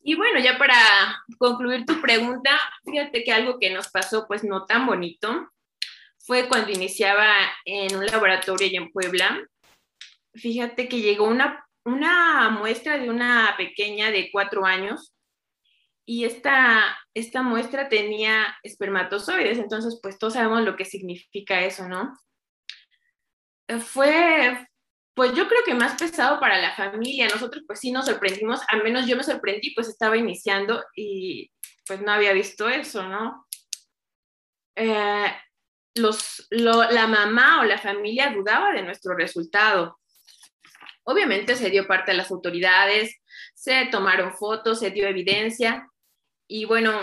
Y 0.00 0.14
bueno, 0.14 0.40
ya 0.40 0.58
para 0.58 0.76
concluir 1.38 1.84
tu 1.84 2.00
pregunta, 2.00 2.58
fíjate 2.84 3.24
que 3.24 3.32
algo 3.32 3.58
que 3.58 3.70
nos 3.70 3.88
pasó 3.88 4.26
pues 4.26 4.44
no 4.44 4.64
tan 4.64 4.86
bonito 4.86 5.50
fue 6.18 6.48
cuando 6.48 6.70
iniciaba 6.70 7.34
en 7.64 7.96
un 7.96 8.06
laboratorio 8.06 8.68
en 8.80 8.92
Puebla. 8.92 9.38
Fíjate 10.34 10.88
que 10.88 11.00
llegó 11.00 11.26
una, 11.26 11.66
una 11.84 12.50
muestra 12.50 12.98
de 12.98 13.10
una 13.10 13.54
pequeña 13.56 14.10
de 14.10 14.30
cuatro 14.30 14.64
años 14.64 15.14
y 16.06 16.24
esta, 16.24 16.98
esta 17.12 17.42
muestra 17.42 17.88
tenía 17.88 18.56
espermatozoides, 18.62 19.58
entonces 19.58 19.98
pues 20.02 20.18
todos 20.18 20.34
sabemos 20.34 20.62
lo 20.62 20.74
que 20.74 20.86
significa 20.86 21.60
eso, 21.60 21.86
¿no? 21.86 22.18
Fue, 23.80 24.67
pues 25.18 25.34
yo 25.34 25.48
creo 25.48 25.64
que 25.64 25.74
más 25.74 26.00
pesado 26.00 26.38
para 26.38 26.58
la 26.58 26.76
familia. 26.76 27.26
Nosotros 27.26 27.64
pues 27.66 27.80
sí 27.80 27.90
nos 27.90 28.06
sorprendimos, 28.06 28.60
al 28.68 28.84
menos 28.84 29.04
yo 29.04 29.16
me 29.16 29.24
sorprendí, 29.24 29.74
pues 29.74 29.88
estaba 29.88 30.16
iniciando 30.16 30.84
y 30.94 31.50
pues 31.84 32.00
no 32.00 32.12
había 32.12 32.32
visto 32.32 32.68
eso, 32.68 33.02
¿no? 33.02 33.44
Eh, 34.76 35.26
los, 35.96 36.46
la 36.50 37.08
mamá 37.08 37.60
o 37.60 37.64
la 37.64 37.78
familia 37.78 38.30
dudaba 38.30 38.70
de 38.70 38.84
nuestro 38.84 39.16
resultado. 39.16 39.98
Obviamente 41.02 41.56
se 41.56 41.68
dio 41.68 41.88
parte 41.88 42.12
a 42.12 42.14
las 42.14 42.30
autoridades, 42.30 43.16
se 43.56 43.86
tomaron 43.86 44.34
fotos, 44.34 44.78
se 44.78 44.92
dio 44.92 45.08
evidencia 45.08 45.88
y 46.46 46.64
bueno, 46.64 47.00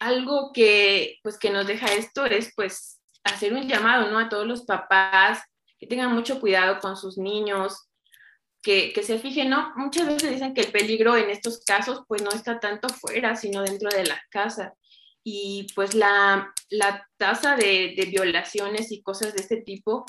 algo 0.00 0.50
que 0.52 1.20
pues 1.22 1.38
que 1.38 1.50
nos 1.50 1.68
deja 1.68 1.86
esto 1.86 2.26
es 2.26 2.52
pues 2.56 3.00
hacer 3.22 3.52
un 3.52 3.68
llamado, 3.68 4.10
¿no? 4.10 4.18
A 4.18 4.28
todos 4.28 4.44
los 4.44 4.64
papás 4.64 5.40
que 5.82 5.88
tengan 5.88 6.14
mucho 6.14 6.38
cuidado 6.38 6.78
con 6.78 6.96
sus 6.96 7.18
niños, 7.18 7.88
que, 8.62 8.94
se 9.02 9.18
fijen, 9.18 9.50
¿no? 9.50 9.72
Muchas 9.74 10.06
veces 10.06 10.30
dicen 10.30 10.54
que 10.54 10.60
el 10.60 10.70
peligro 10.70 11.16
en 11.16 11.28
estos 11.28 11.64
casos 11.64 12.04
pues 12.06 12.22
no 12.22 12.30
está 12.30 12.60
tanto 12.60 12.88
fuera, 12.88 13.34
sino 13.34 13.62
dentro 13.62 13.90
de 13.90 14.06
la 14.06 14.22
casa. 14.30 14.74
Y 15.24 15.66
pues 15.74 15.96
la, 15.96 16.54
tasa 17.16 17.56
de, 17.56 17.96
violaciones 18.08 18.92
y 18.92 19.02
cosas 19.02 19.34
de 19.34 19.40
este 19.40 19.56
tipo 19.56 20.06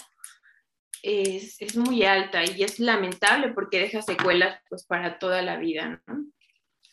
es, 1.02 1.76
muy 1.76 2.04
alta 2.04 2.44
y 2.44 2.62
es 2.62 2.80
lamentable 2.80 3.52
porque 3.52 3.80
deja 3.80 4.04
secuelas 4.04 4.60
pues 4.70 4.86
para 4.86 5.18
toda 5.18 5.42
la 5.42 5.58
vida, 5.58 6.04
¿no? 6.06 6.28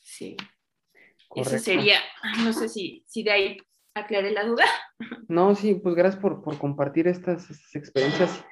Sí. 0.02 0.38
Eso 1.34 1.58
sería, 1.58 1.99
no 2.38 2.54
sé 2.54 2.70
si, 2.70 3.04
si 3.06 3.25
de 3.25 3.30
ahí 3.30 3.58
aclaré 3.92 4.30
la 4.30 4.44
duda. 4.44 4.64
No, 5.28 5.54
sí, 5.54 5.75
pues 5.75 5.94
gracias 5.94 6.22
por, 6.22 6.42
compartir 6.58 7.08
estas, 7.08 7.50
estas 7.50 7.76
experiencias 7.76 8.42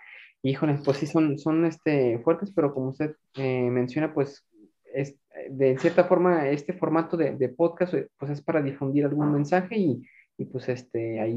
Híjole, 0.42 0.78
pues 0.85 0.99
sí, 0.99 1.07
son, 1.07 1.38
son 1.38 1.64
este, 1.64 2.18
fuertes, 2.21 2.52
pero 2.54 2.73
como 2.73 2.90
usted 2.90 3.16
eh, 3.37 3.68
menciona, 3.71 4.14
pues 4.14 4.47
es, 4.95 5.16
de 5.50 5.78
cierta 5.78 6.04
forma 6.04 6.49
este 6.49 6.73
formato 6.73 7.16
de, 7.16 7.37
de, 7.37 7.49
podcast 7.49 7.95
eh, 7.95 8.09
pues 8.18 8.30
es 8.33 8.42
para 8.42 8.62
difundir 8.62 9.04
algún 9.04 9.33
mensaje 9.33 9.76
y, 9.76 10.02
y, 10.37 10.45
pues 10.47 10.68
este, 10.68 11.21
ahí, 11.21 11.37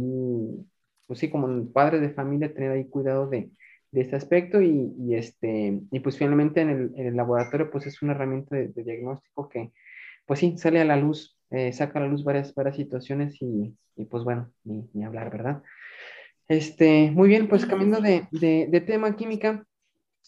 pues 1.08 1.20
sí, 1.20 1.30
como 1.30 1.72
padre 1.72 2.00
de 2.00 2.12
familia, 2.12 2.54
tener 2.54 2.72
ahí 2.72 2.88
cuidado 2.88 3.28
de, 3.28 3.52
de 3.92 4.02
este 4.02 4.16
aspecto 4.16 4.62
y, 4.62 4.94
y, 4.98 5.16
este, 5.16 5.82
y 5.92 6.00
pues 6.00 6.18
finalmente 6.18 6.62
en 6.62 6.70
el, 6.70 6.92
en 6.96 7.08
el, 7.08 7.16
laboratorio 7.16 7.70
pues 7.72 7.88
es 7.88 8.02
una 8.02 8.14
herramienta 8.14 8.56
de, 8.56 8.72
diagnóstico 8.84 9.50
que 9.50 9.72
pues 10.26 10.40
sí, 10.40 10.58
sale 10.58 10.80
a 10.80 10.86
la 10.86 10.98
luz, 10.98 11.38
eh, 11.50 11.74
saca 11.74 12.00
a 12.00 12.04
la 12.04 12.08
luz 12.08 12.24
varias, 12.24 12.54
varias 12.56 12.78
situaciones 12.78 13.42
y, 13.42 13.76
y 13.96 14.06
pues 14.06 14.24
bueno, 14.24 14.52
ni, 14.64 14.90
ni 14.94 15.04
hablar, 15.04 15.30
¿verdad? 15.32 15.64
Este, 16.52 17.12
muy 17.12 17.30
bien, 17.30 17.48
pues 17.48 17.66
cambiando 17.66 18.02
de, 18.02 18.28
de, 18.30 18.82
tema 18.82 19.16
química, 19.16 19.66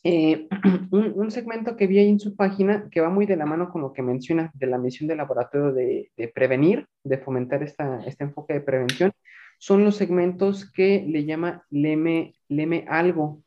eh, 0.05 0.47
un, 0.89 1.31
segmento 1.31 1.75
que 1.75 1.85
vi 1.85 1.99
ahí 1.99 2.07
en 2.07 2.21
su 2.21 2.37
página 2.37 2.87
que 2.89 3.01
va 3.01 3.09
muy 3.09 3.25
de 3.25 3.35
la 3.35 3.45
mano 3.45 3.69
con 3.69 3.81
lo 3.81 3.91
que 3.91 4.03
menciona 4.03 4.49
de 4.53 4.67
la 4.67 4.77
misión 4.77 5.09
del 5.09 5.17
laboratorio 5.17 5.73
de, 5.73 6.13
de 6.15 6.29
prevenir, 6.29 6.87
de 7.03 7.17
fomentar 7.17 7.61
esta, 7.61 8.05
este 8.05 8.23
enfoque 8.23 8.53
de 8.53 8.61
prevención, 8.61 9.11
son 9.59 9.83
los 9.83 9.97
segmentos 9.97 10.71
que 10.71 11.03
le 11.05 11.25
llama 11.25 11.65
Leme, 11.69 12.35
Leme 12.47 12.85
Algo. 12.87 13.43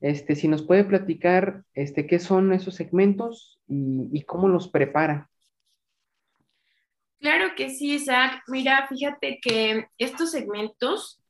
Este, 0.00 0.36
si 0.36 0.46
nos 0.46 0.62
puede 0.62 0.84
platicar 0.84 1.64
este, 1.74 2.06
qué 2.06 2.20
son 2.20 2.52
esos 2.52 2.76
segmentos 2.76 3.58
y, 3.66 4.08
y 4.12 4.22
cómo 4.22 4.46
los 4.46 4.68
prepara. 4.68 5.28
Claro 7.18 7.56
que 7.56 7.68
sí, 7.70 7.94
Isaac. 7.94 8.44
Mira, 8.46 8.86
fíjate 8.86 9.40
que 9.42 9.86
estos 9.98 10.30
segmentos 10.30 11.21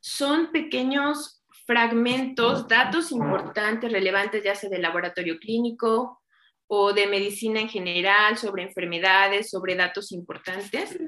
son 0.00 0.52
pequeños 0.52 1.42
fragmentos, 1.66 2.66
datos 2.66 3.12
importantes, 3.12 3.92
relevantes, 3.92 4.42
ya 4.42 4.54
sea 4.54 4.70
del 4.70 4.82
laboratorio 4.82 5.38
clínico 5.38 6.22
o 6.66 6.92
de 6.92 7.06
medicina 7.06 7.60
en 7.60 7.68
general, 7.68 8.38
sobre 8.38 8.62
enfermedades, 8.62 9.50
sobre 9.50 9.74
datos 9.74 10.12
importantes, 10.12 10.98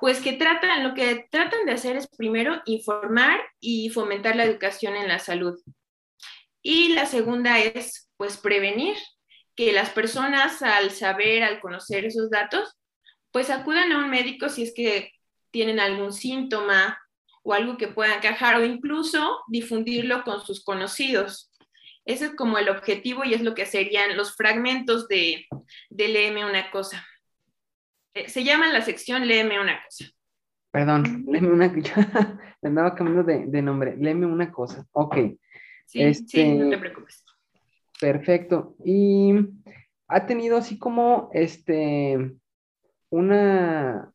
pues 0.00 0.20
que 0.20 0.34
tratan, 0.34 0.82
lo 0.82 0.94
que 0.94 1.26
tratan 1.30 1.64
de 1.66 1.72
hacer 1.72 1.96
es 1.96 2.08
primero 2.08 2.60
informar 2.66 3.40
y 3.60 3.90
fomentar 3.90 4.36
la 4.36 4.44
educación 4.44 4.96
en 4.96 5.08
la 5.08 5.18
salud. 5.18 5.58
Y 6.62 6.94
la 6.94 7.06
segunda 7.06 7.58
es, 7.58 8.10
pues, 8.16 8.36
prevenir 8.36 8.96
que 9.54 9.72
las 9.72 9.90
personas 9.90 10.62
al 10.62 10.90
saber, 10.90 11.42
al 11.42 11.60
conocer 11.60 12.04
esos 12.04 12.30
datos, 12.30 12.76
pues 13.30 13.50
acudan 13.50 13.92
a 13.92 13.98
un 13.98 14.10
médico 14.10 14.48
si 14.48 14.62
es 14.62 14.74
que 14.74 15.12
tienen 15.50 15.80
algún 15.80 16.12
síntoma 16.12 16.98
o 17.46 17.52
algo 17.52 17.76
que 17.76 17.86
pueda 17.86 18.16
encajar 18.16 18.56
o 18.56 18.64
incluso 18.64 19.38
difundirlo 19.46 20.24
con 20.24 20.44
sus 20.44 20.64
conocidos. 20.64 21.52
Ese 22.04 22.26
es 22.26 22.34
como 22.34 22.58
el 22.58 22.68
objetivo 22.68 23.24
y 23.24 23.34
es 23.34 23.40
lo 23.40 23.54
que 23.54 23.66
serían 23.66 24.16
los 24.16 24.34
fragmentos 24.34 25.06
de, 25.06 25.46
de 25.88 26.08
Léeme 26.08 26.44
una 26.44 26.72
cosa. 26.72 27.06
Eh, 28.14 28.28
se 28.28 28.42
llama 28.42 28.72
la 28.72 28.82
sección 28.82 29.28
Léeme 29.28 29.60
una 29.60 29.80
cosa. 29.84 30.06
Perdón, 30.72 31.24
léeme 31.28 31.48
una 31.48 31.72
cosa. 31.72 32.40
andaba 32.62 32.96
cambiando 32.96 33.22
de, 33.22 33.46
de, 33.46 33.62
nombre. 33.62 33.96
Léeme 33.96 34.26
una 34.26 34.50
cosa. 34.50 34.84
Ok. 34.90 35.14
Sí, 35.14 35.36
sí, 35.86 36.02
este, 36.02 36.52
no 36.52 36.68
te 36.68 36.78
preocupes. 36.78 37.24
Perfecto. 38.00 38.74
Y 38.84 39.34
ha 40.08 40.26
tenido 40.26 40.56
así 40.56 40.78
como 40.78 41.30
este 41.32 42.32
una 43.08 44.12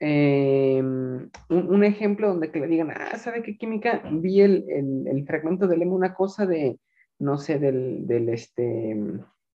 Em, 0.00 1.30
un, 1.48 1.84
ejemplo 1.84 2.28
donde 2.28 2.48
le 2.48 2.66
digan, 2.66 2.90
ah, 2.90 3.16
¿sabe 3.18 3.42
qué 3.42 3.56
química? 3.56 4.02
Vi 4.10 4.40
el, 4.40 4.64
el, 5.06 5.24
fragmento 5.26 5.66
de 5.68 5.76
lema, 5.76 5.94
una 5.94 6.14
cosa 6.14 6.46
de, 6.46 6.78
no 7.18 7.38
sé, 7.38 7.58
del, 7.58 8.06
del 8.06 8.28
este, 8.28 8.96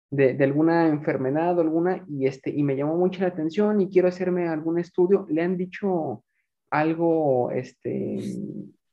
de, 0.10 0.34
de, 0.34 0.44
alguna 0.44 0.88
enfermedad 0.88 1.58
o 1.58 1.62
alguna, 1.62 2.06
y, 2.08 2.26
este, 2.28 2.52
y 2.52 2.64
me 2.64 2.76
llamó 2.76 2.98
mucho 2.98 3.22
la 3.22 3.28
atención 3.28 3.82
y 3.82 3.90
quiero 3.90 4.08
hacerme 4.08 4.48
algún 4.48 4.80
estudio. 4.80 5.28
¿Le 5.30 5.44
han 5.44 5.58
dicho 5.58 6.24
algo, 6.72 7.52
este, 7.52 8.20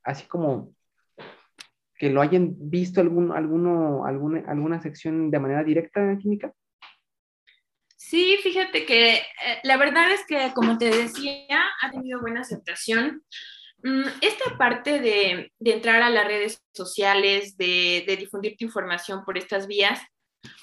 así 0.03 0.27
como 0.27 0.73
que 1.97 2.09
lo 2.11 2.21
hayan 2.21 2.55
visto 2.57 3.01
algún, 3.01 3.31
alguno, 3.31 4.05
alguna, 4.05 4.43
alguna 4.47 4.81
sección 4.81 5.31
de 5.31 5.39
manera 5.39 5.63
directa 5.63 6.17
química? 6.17 6.53
Sí, 8.09 8.37
fíjate 8.41 8.85
que 8.85 9.15
eh, 9.15 9.23
la 9.63 9.75
verdad 9.75 10.09
es 10.13 10.25
que, 10.25 10.53
como 10.55 10.77
te 10.77 10.89
decía, 10.89 11.61
ha 11.81 11.91
tenido 11.91 12.21
buena 12.21 12.39
aceptación. 12.39 13.25
Mm, 13.83 14.03
esta 14.21 14.57
parte 14.57 15.01
de, 15.01 15.51
entrar 15.59 16.01
a 16.01 16.09
las 16.09 16.25
redes 16.25 16.63
sociales, 16.73 17.57
de, 17.57 18.15
difundir 18.17 18.55
tu 18.55 18.63
información 18.63 19.25
por 19.25 19.37
estas 19.37 19.67
vías, 19.67 19.99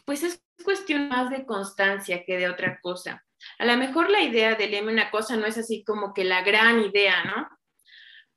pues 0.07 0.23
es 0.23 0.43
cuestión 0.65 1.11
más 1.11 1.29
de 1.29 1.45
constancia 1.45 2.25
que 2.25 2.39
de 2.39 2.49
otra 2.49 2.79
cosa. 2.81 3.23
A 3.59 3.67
lo 3.67 3.77
mejor 3.77 4.09
la 4.09 4.23
idea 4.23 4.55
de 4.55 4.67
leerme 4.67 4.93
una 4.93 5.11
cosa 5.11 5.37
no 5.37 5.45
es 5.45 5.59
así 5.59 5.85
como 5.85 6.15
que 6.15 6.25
la 6.25 6.41
gran 6.41 6.81
idea, 6.81 7.25
¿no? 7.25 7.47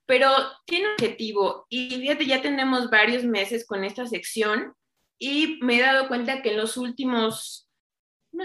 Pero 0.05 0.29
tiene 0.65 0.89
objetivo 0.89 1.65
y 1.69 1.91
fíjate, 1.91 2.25
ya 2.25 2.41
tenemos 2.41 2.89
varios 2.89 3.23
meses 3.23 3.65
con 3.65 3.85
esta 3.85 4.05
sección 4.05 4.73
y 5.17 5.59
me 5.61 5.77
he 5.77 5.81
dado 5.81 6.09
cuenta 6.09 6.41
que 6.41 6.51
en 6.51 6.57
los 6.57 6.75
últimos 6.75 7.66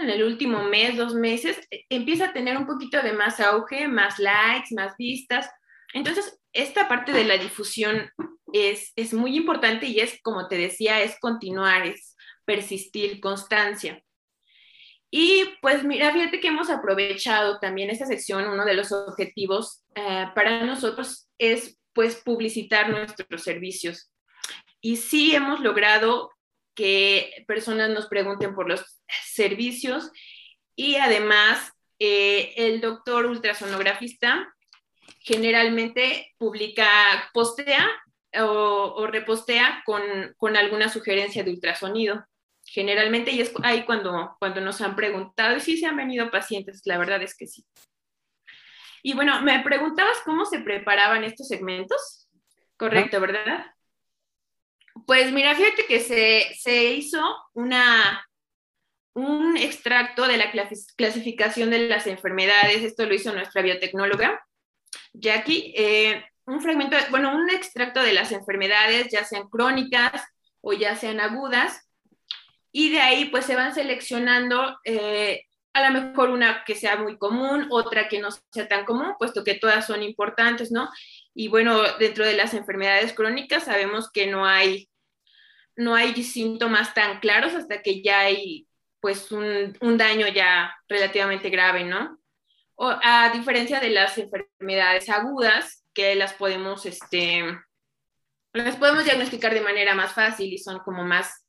en 0.01 0.09
el 0.09 0.23
último 0.23 0.63
mes, 0.63 0.97
dos 0.97 1.15
meses, 1.15 1.59
e, 1.71 1.85
empieza 1.89 2.25
a 2.25 2.33
tener 2.33 2.57
un 2.57 2.65
poquito 2.65 3.01
de 3.01 3.13
más 3.13 3.39
auge, 3.39 3.87
más 3.87 4.19
likes, 4.19 4.73
más 4.75 4.95
vistas. 4.97 5.49
Entonces, 5.93 6.39
esta 6.53 6.87
parte 6.87 7.11
de 7.11 7.25
la 7.25 7.37
difusión 7.37 8.09
es, 8.53 8.93
es 8.95 9.13
muy 9.13 9.35
importante 9.35 9.87
y 9.87 9.99
es, 9.99 10.19
como 10.21 10.47
te 10.47 10.57
decía, 10.57 11.01
es 11.01 11.19
continuar, 11.19 11.85
es 11.85 12.15
persistir, 12.45 13.19
constancia. 13.19 14.03
Y 15.15 15.43
pues 15.61 15.83
mira, 15.83 16.11
fíjate 16.11 16.39
que 16.39 16.47
hemos 16.47 16.71
aprovechado 16.71 17.59
también 17.59 17.91
esta 17.91 18.07
sección, 18.07 18.47
uno 18.47 18.65
de 18.65 18.73
los 18.73 18.91
objetivos 18.91 19.83
eh, 19.93 20.25
para 20.33 20.65
nosotros 20.65 21.29
es 21.37 21.79
pues 21.93 22.15
publicitar 22.15 22.89
nuestros 22.89 23.43
servicios. 23.43 24.11
Y 24.81 24.97
sí 24.97 25.35
hemos 25.35 25.59
logrado 25.59 26.31
que 26.75 27.43
personas 27.47 27.89
nos 27.89 28.07
pregunten 28.07 28.55
por 28.55 28.67
los 28.67 29.01
servicios 29.25 30.11
y 30.75 30.95
además 30.95 31.71
eh, 31.99 32.53
el 32.57 32.81
doctor 32.81 33.25
ultrasonografista 33.25 34.53
generalmente 35.19 36.33
publica, 36.37 37.29
postea 37.33 37.89
o, 38.41 39.07
repostea 39.07 39.83
con, 39.85 40.01
con, 40.37 40.57
alguna 40.57 40.89
sugerencia 40.89 41.43
de 41.43 41.51
ultrasonido. 41.51 42.25
Generalmente, 42.65 43.31
y 43.31 43.41
es 43.41 43.53
ahí 43.61 43.85
cuando, 43.85 44.35
cuando 44.39 44.61
nos 44.61 44.81
han 44.81 44.95
preguntado, 44.95 45.57
y 45.57 45.59
sí 45.59 45.77
se 45.77 45.85
han 45.85 45.97
venido 45.97 46.31
pacientes, 46.31 46.81
la 46.85 46.97
verdad 46.97 47.21
es 47.21 47.35
que 47.37 47.45
sí. 47.45 47.65
Y 49.03 49.13
bueno, 49.13 49.41
me 49.41 49.61
preguntabas 49.61 50.17
cómo 50.23 50.45
se 50.45 50.59
preparaban 50.59 51.23
estos 51.23 51.47
segmentos. 51.47 52.29
Correcto, 52.77 53.19
¿verdad? 53.19 53.72
Pues 55.05 55.31
mira, 55.31 55.55
fíjate 55.55 55.85
que 55.85 55.99
se, 55.99 56.53
se 56.57 56.85
hizo 56.85 57.21
una, 57.53 58.27
un 59.13 59.57
extracto 59.57 60.27
de 60.27 60.37
la 60.37 60.51
clasificación 60.95 61.69
de 61.69 61.87
las 61.87 62.07
enfermedades, 62.07 62.83
esto 62.83 63.05
lo 63.05 63.13
hizo 63.13 63.33
nuestra 63.33 63.61
biotecnóloga, 63.61 64.45
Jackie, 65.13 65.73
eh, 65.75 66.25
un 66.45 66.61
fragmento, 66.61 66.97
bueno, 67.09 67.35
un 67.35 67.49
extracto 67.49 68.01
de 68.01 68.13
las 68.13 68.31
enfermedades, 68.31 69.07
ya 69.11 69.23
sean 69.23 69.49
crónicas 69.49 70.23
o 70.61 70.73
ya 70.73 70.95
sean 70.95 71.19
agudas, 71.19 71.87
y 72.71 72.89
de 72.91 73.01
ahí 73.01 73.25
pues 73.25 73.45
se 73.45 73.55
van 73.55 73.73
seleccionando 73.73 74.77
eh, 74.83 75.45
a 75.73 75.89
lo 75.89 76.01
mejor 76.01 76.29
una 76.29 76.63
que 76.65 76.75
sea 76.75 76.97
muy 76.97 77.17
común, 77.17 77.67
otra 77.71 78.07
que 78.07 78.19
no 78.19 78.29
sea 78.51 78.67
tan 78.67 78.85
común, 78.85 79.13
puesto 79.17 79.43
que 79.43 79.55
todas 79.55 79.85
son 79.87 80.03
importantes, 80.03 80.71
¿no? 80.71 80.89
Y 81.33 81.47
bueno, 81.47 81.81
dentro 81.99 82.25
de 82.25 82.33
las 82.33 82.53
enfermedades 82.53 83.13
crónicas 83.13 83.65
sabemos 83.65 84.11
que 84.11 84.27
no 84.27 84.45
hay, 84.45 84.89
no 85.75 85.95
hay 85.95 86.23
síntomas 86.23 86.93
tan 86.93 87.19
claros 87.19 87.53
hasta 87.53 87.81
que 87.81 88.01
ya 88.01 88.21
hay 88.21 88.67
pues 88.99 89.31
un, 89.31 89.77
un 89.81 89.97
daño 89.97 90.27
ya 90.27 90.73
relativamente 90.87 91.49
grave, 91.49 91.83
¿no? 91.83 92.17
O, 92.75 92.89
a 92.89 93.31
diferencia 93.33 93.79
de 93.79 93.89
las 93.89 94.17
enfermedades 94.17 95.09
agudas, 95.09 95.85
que 95.93 96.15
las 96.15 96.33
podemos, 96.33 96.85
este, 96.85 97.43
las 98.53 98.77
podemos 98.77 99.03
diagnosticar 99.03 99.53
de 99.53 99.61
manera 99.61 99.93
más 99.93 100.13
fácil 100.13 100.51
y 100.53 100.57
son 100.57 100.79
como 100.79 101.03
más 101.03 101.43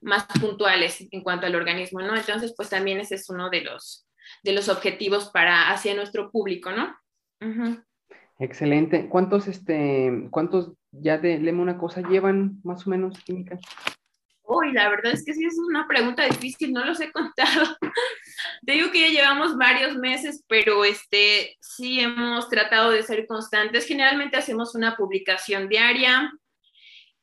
más 0.00 0.26
puntuales 0.40 1.06
en 1.10 1.22
cuanto 1.22 1.46
al 1.46 1.54
organismo, 1.54 2.00
¿no? 2.00 2.16
Entonces, 2.16 2.54
pues 2.56 2.68
también 2.68 3.00
ese 3.00 3.16
es 3.16 3.28
uno 3.28 3.50
de 3.50 3.62
los, 3.62 4.06
de 4.42 4.52
los 4.52 4.68
objetivos 4.68 5.30
para 5.30 5.70
hacia 5.70 5.94
nuestro 5.94 6.30
público, 6.30 6.70
¿no? 6.70 6.96
Excelente. 8.38 9.08
¿Cuántos, 9.08 9.48
este, 9.48 10.28
cuántos 10.30 10.72
ya 10.90 11.18
de 11.18 11.38
Lema 11.38 11.62
una 11.62 11.78
cosa 11.78 12.02
llevan 12.02 12.60
más 12.62 12.86
o 12.86 12.90
menos 12.90 13.18
química? 13.20 13.58
Uy, 14.42 14.72
la 14.72 14.88
verdad 14.88 15.12
es 15.12 15.24
que 15.24 15.34
sí 15.34 15.44
es 15.44 15.58
una 15.58 15.88
pregunta 15.88 16.24
difícil, 16.24 16.72
no 16.72 16.84
los 16.84 17.00
he 17.00 17.10
contado. 17.12 17.76
Te 18.64 18.72
digo 18.72 18.90
que 18.92 19.00
ya 19.00 19.08
llevamos 19.08 19.56
varios 19.56 19.96
meses, 19.96 20.44
pero 20.48 20.84
este, 20.84 21.56
sí 21.60 22.00
hemos 22.00 22.48
tratado 22.48 22.90
de 22.90 23.02
ser 23.02 23.26
constantes. 23.26 23.86
Generalmente 23.86 24.36
hacemos 24.36 24.74
una 24.74 24.96
publicación 24.96 25.68
diaria, 25.68 26.30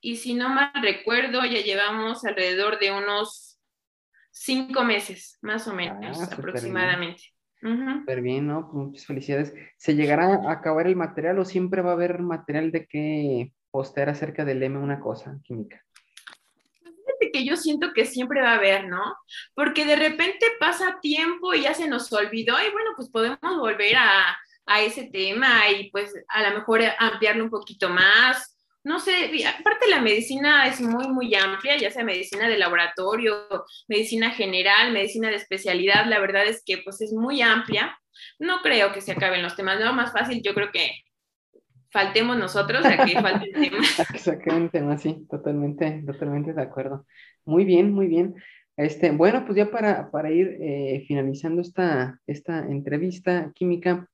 y 0.06 0.18
si 0.18 0.34
no 0.34 0.50
mal 0.50 0.74
recuerdo, 0.82 1.46
ya 1.46 1.62
llevamos 1.62 2.26
alrededor 2.26 2.78
de 2.78 2.92
unos 2.92 3.58
cinco 4.32 4.84
meses, 4.84 5.38
más 5.42 5.66
o 5.70 5.74
menos, 5.74 6.20
ah, 6.20 6.30
aproximadamente. 6.30 7.33
Súper 7.64 8.22
bien, 8.22 8.48
¿no? 8.48 8.70
Pues 8.70 8.88
muchas 8.88 9.06
felicidades. 9.06 9.54
¿Se 9.78 9.96
llegará 9.96 10.36
a 10.36 10.52
acabar 10.52 10.86
el 10.86 10.98
material 10.98 11.40
o 11.40 11.46
siempre 11.46 11.82
va 11.82 11.92
a 11.92 11.94
haber 11.94 12.20
material 12.20 12.72
de 12.72 12.86
que 12.88 13.54
postear 13.72 14.10
acerca 14.10 14.44
del 14.44 14.62
M 14.62 14.78
una 14.78 15.00
cosa 15.00 15.40
química? 15.44 15.82
Fíjate 16.84 17.32
que 17.32 17.46
yo 17.46 17.56
siento 17.56 17.94
que 17.94 18.06
siempre 18.06 18.42
va 18.42 18.52
a 18.52 18.58
haber, 18.58 18.88
¿no? 18.88 19.02
Porque 19.56 19.86
de 19.86 19.96
repente 19.96 20.46
pasa 20.60 21.00
tiempo 21.02 21.54
y 21.54 21.62
ya 21.62 21.74
se 21.74 21.88
nos 21.88 22.12
olvidó 22.12 22.56
y 22.60 22.72
bueno, 22.72 22.92
pues 22.98 23.10
podemos 23.10 23.40
volver 23.42 23.96
a, 23.96 24.38
a 24.66 24.82
ese 24.82 25.10
tema 25.10 25.70
y 25.72 25.90
pues 25.90 26.14
a 26.28 26.50
lo 26.50 26.60
mejor 26.60 26.82
ampliarlo 27.00 27.46
un 27.46 27.50
poquito 27.50 27.90
más 27.90 28.53
no 28.84 29.00
sé, 29.00 29.32
aparte 29.48 29.90
la 29.90 30.02
medicina 30.02 30.68
es 30.68 30.82
muy, 30.82 31.08
muy 31.08 31.34
amplia, 31.36 31.78
ya 31.78 31.90
sea 31.90 32.04
medicina 32.04 32.50
de 32.50 32.58
laboratorio, 32.58 33.48
medicina 33.88 34.32
general, 34.32 34.92
medicina 34.92 35.30
de 35.30 35.36
especialidad, 35.36 36.06
la 36.08 36.20
verdad 36.20 36.46
es 36.46 36.62
que 36.66 36.80
pues 36.80 37.02
es 37.02 37.14
muy 37.14 37.42
amplia. 37.42 37.98
No 38.40 38.62
creo 38.62 38.92
que 38.92 39.02
se 39.02 39.14
acaben 39.14 39.42
los 39.42 39.56
temas, 39.56 39.80
no, 39.80 39.94
más 39.94 40.12
fácil, 40.12 40.42
yo 40.44 40.54
creo 40.54 40.72
que 40.72 40.92
faltemos 41.92 42.38
nosotros 42.38 42.84
a 42.86 43.06
que 43.06 43.14
falte 43.14 43.52
el 43.54 43.70
tema. 43.70 43.78
A 44.68 44.70
tema, 44.70 44.98
sí, 44.98 45.26
totalmente, 45.30 46.04
totalmente 46.06 46.54
de 46.54 46.62
acuerdo. 46.62 47.06
Muy 47.46 47.64
bien, 47.64 47.92
muy 47.94 48.08
bien. 48.08 48.36
Este, 48.76 49.12
bueno, 49.12 49.46
pues 49.46 49.56
ya 49.58 49.70
para, 49.70 50.10
para 50.10 50.32
ir 50.32 50.58
eh, 50.60 51.06
finalizando 51.08 51.62
esta, 51.62 52.20
esta 52.26 52.60
entrevista 52.60 53.52
química, 53.54 54.10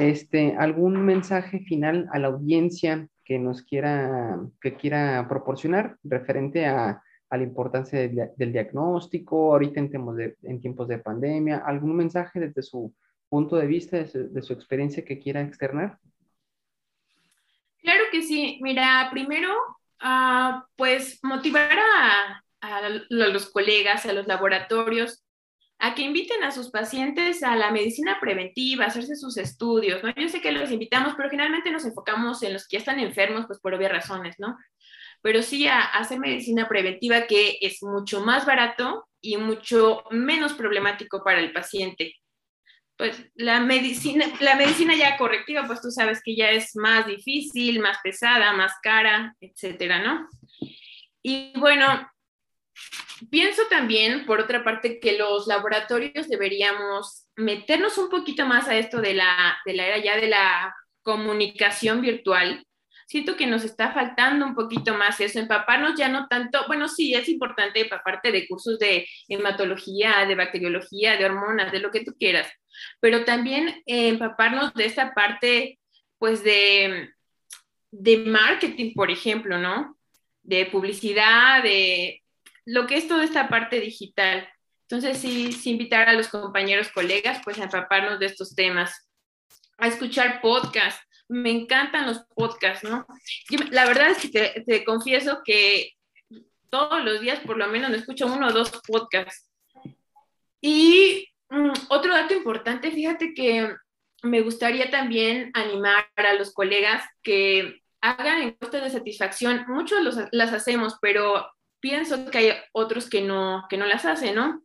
este, 0.00 0.56
¿algún 0.58 1.04
mensaje 1.04 1.60
final 1.60 2.08
a 2.12 2.18
la 2.18 2.28
audiencia 2.28 3.06
que 3.28 3.38
nos 3.38 3.62
quiera, 3.62 4.40
que 4.58 4.74
quiera 4.74 5.26
proporcionar 5.28 5.98
referente 6.02 6.64
a, 6.64 7.02
la 7.30 7.42
importancia 7.42 8.08
del 8.08 8.52
diagnóstico, 8.52 9.52
ahorita 9.52 9.80
en 9.80 9.90
tiempos, 9.90 10.16
de, 10.16 10.38
en 10.44 10.62
tiempos 10.62 10.88
de 10.88 10.96
pandemia, 10.96 11.58
algún 11.58 11.94
mensaje 11.94 12.40
desde 12.40 12.62
su 12.62 12.94
punto 13.28 13.56
de 13.56 13.66
vista, 13.66 13.98
de 13.98 14.42
su, 14.42 14.52
experiencia 14.54 15.04
que 15.04 15.18
quiera 15.18 15.42
externar? 15.42 15.98
Claro 17.82 18.04
que 18.10 18.22
sí. 18.22 18.58
Mira, 18.62 19.08
primero, 19.12 19.52
ah, 20.00 20.64
pues 20.74 21.20
motivar 21.22 21.78
a, 21.78 22.42
a, 22.62 22.88
los 23.10 23.50
colegas, 23.50 24.06
a 24.06 24.14
los 24.14 24.26
laboratorios, 24.26 25.22
a 25.80 25.94
que 25.94 26.02
inviten 26.02 26.42
a 26.42 26.50
sus 26.50 26.70
pacientes 26.70 27.42
a 27.42 27.54
la 27.54 27.70
medicina 27.70 28.18
preventiva, 28.20 28.84
a 28.84 28.88
hacerse 28.88 29.14
sus 29.14 29.36
estudios, 29.36 30.02
¿no? 30.02 30.12
Yo 30.16 30.28
sé 30.28 30.40
que 30.40 30.50
los 30.50 30.72
invitamos, 30.72 31.14
pero 31.16 31.30
generalmente 31.30 31.70
nos 31.70 31.84
enfocamos 31.84 32.42
en 32.42 32.52
los 32.52 32.66
que 32.66 32.76
ya 32.76 32.80
están 32.80 32.98
enfermos, 32.98 33.46
pues 33.46 33.60
por 33.60 33.74
obvias 33.74 33.92
razones, 33.92 34.34
¿no? 34.38 34.56
Pero 35.22 35.42
sí 35.42 35.68
a, 35.68 35.80
hacer 35.80 36.18
medicina 36.18 36.68
preventiva 36.68 37.26
que 37.26 37.58
es 37.60 37.82
mucho 37.82 38.20
más 38.22 38.44
barato 38.44 39.08
y 39.20 39.36
mucho 39.36 40.02
menos 40.10 40.54
problemático 40.54 41.22
para 41.22 41.38
el 41.38 41.52
paciente. 41.52 42.14
Pues 42.96 43.30
la 43.36 43.60
medicina, 43.60 44.26
la 44.40 44.56
medicina 44.56 44.96
ya 44.96 45.16
correctiva, 45.16 45.64
pues 45.68 45.80
tú 45.80 45.92
sabes 45.92 46.20
que 46.24 46.34
ya 46.34 46.50
es 46.50 46.74
más 46.74 47.06
difícil, 47.06 47.78
más 47.78 47.98
pesada, 48.02 48.52
más 48.52 48.72
cara, 48.82 49.36
etcétera, 49.40 50.00
¿no? 50.00 50.28
Y 51.22 51.52
bueno, 51.56 52.08
Pienso 53.30 53.62
también, 53.68 54.26
por 54.26 54.40
otra 54.40 54.62
parte, 54.62 55.00
que 55.00 55.18
los 55.18 55.46
laboratorios 55.46 56.28
deberíamos 56.28 57.26
meternos 57.36 57.98
un 57.98 58.08
poquito 58.08 58.46
más 58.46 58.68
a 58.68 58.76
esto 58.76 59.00
de 59.00 59.14
la, 59.14 59.58
de 59.64 59.74
la 59.74 59.86
era 59.86 59.98
ya 59.98 60.16
de 60.16 60.28
la 60.28 60.74
comunicación 61.02 62.00
virtual. 62.00 62.64
Siento 63.06 63.36
que 63.36 63.46
nos 63.46 63.64
está 63.64 63.92
faltando 63.92 64.44
un 64.44 64.54
poquito 64.54 64.94
más 64.94 65.18
eso, 65.20 65.38
empaparnos 65.38 65.94
ya 65.96 66.08
no 66.08 66.28
tanto, 66.28 66.66
bueno, 66.66 66.88
sí, 66.88 67.14
es 67.14 67.28
importante 67.28 67.80
empaparte 67.80 68.30
de 68.30 68.46
cursos 68.46 68.78
de 68.78 69.08
hematología, 69.28 70.26
de 70.26 70.34
bacteriología, 70.34 71.16
de 71.16 71.24
hormonas, 71.24 71.72
de 71.72 71.80
lo 71.80 71.90
que 71.90 72.04
tú 72.04 72.14
quieras, 72.18 72.52
pero 73.00 73.24
también 73.24 73.82
empaparnos 73.86 74.74
de 74.74 74.84
esta 74.84 75.14
parte, 75.14 75.78
pues, 76.18 76.44
de, 76.44 77.10
de 77.90 78.18
marketing, 78.18 78.92
por 78.94 79.10
ejemplo, 79.10 79.56
¿no? 79.56 79.96
De 80.42 80.66
publicidad, 80.66 81.62
de 81.62 82.22
lo 82.68 82.86
que 82.86 82.98
es 82.98 83.08
toda 83.08 83.24
esta 83.24 83.48
parte 83.48 83.80
digital. 83.80 84.46
Entonces, 84.82 85.16
sí, 85.16 85.52
sí 85.52 85.70
invitar 85.70 86.06
a 86.06 86.12
los 86.12 86.28
compañeros, 86.28 86.90
colegas, 86.90 87.40
pues 87.42 87.58
a 87.58 87.64
empaparnos 87.64 88.18
de 88.18 88.26
estos 88.26 88.54
temas, 88.54 89.08
a 89.78 89.88
escuchar 89.88 90.42
podcasts. 90.42 91.02
Me 91.28 91.50
encantan 91.50 92.06
los 92.06 92.20
podcasts, 92.34 92.86
¿no? 92.88 93.06
la 93.70 93.86
verdad 93.86 94.10
es 94.10 94.18
que 94.18 94.62
te, 94.66 94.84
confieso 94.84 95.40
que 95.44 95.92
todos 96.68 97.02
los 97.02 97.20
días 97.20 97.40
por 97.40 97.56
lo 97.56 97.68
menos 97.68 97.90
me 97.90 97.96
escucho 97.96 98.26
uno 98.26 98.48
o 98.48 98.52
dos 98.52 98.70
podcasts. 98.86 99.50
Y 100.60 101.26
mm, 101.48 101.72
otro 101.88 102.12
dato 102.12 102.34
importante, 102.34 102.90
fíjate 102.90 103.32
que 103.32 103.74
me 104.22 104.42
gustaría 104.42 104.90
también 104.90 105.50
animar 105.54 106.06
a 106.16 106.34
los 106.34 106.52
colegas 106.52 107.02
que 107.22 107.80
hagan 108.02 108.42
encuestas 108.42 108.82
de 108.82 108.90
satisfacción. 108.90 109.64
Muchos 109.68 110.00
las 110.32 110.52
hacemos, 110.52 110.98
pero 111.00 111.46
pienso 111.80 112.30
que 112.30 112.38
hay 112.38 112.52
otros 112.72 113.08
que 113.08 113.22
no, 113.22 113.64
que 113.68 113.76
no 113.76 113.86
las 113.86 114.04
hacen, 114.04 114.34
¿no? 114.34 114.62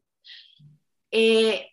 Eh, 1.11 1.69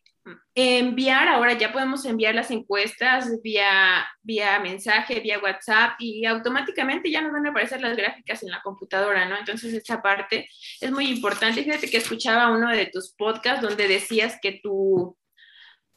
enviar, 0.55 1.29
ahora 1.29 1.55
ya 1.55 1.73
podemos 1.73 2.05
enviar 2.05 2.35
las 2.35 2.51
encuestas 2.51 3.41
vía, 3.43 4.07
vía 4.23 4.59
mensaje, 4.61 5.21
vía 5.21 5.41
WhatsApp 5.43 5.95
y 5.99 6.27
automáticamente 6.27 7.11
ya 7.11 7.23
nos 7.23 7.33
van 7.33 7.47
a 7.47 7.51
aparecer 7.51 7.81
las 7.81 7.97
gráficas 7.97 8.43
en 8.43 8.51
la 8.51 8.61
computadora, 8.63 9.27
¿no? 9.29 9.39
Entonces 9.39 9.73
esa 9.73 10.03
parte 10.03 10.49
es 10.81 10.91
muy 10.91 11.09
importante. 11.09 11.65
Fíjate 11.65 11.91
que 11.91 11.97
escuchaba 11.97 12.51
uno 12.51 12.69
de 12.71 12.87
tus 12.87 13.13
podcasts 13.13 13.63
donde 13.63 13.89
decías 13.89 14.39
que 14.43 14.61
tu, 14.63 15.17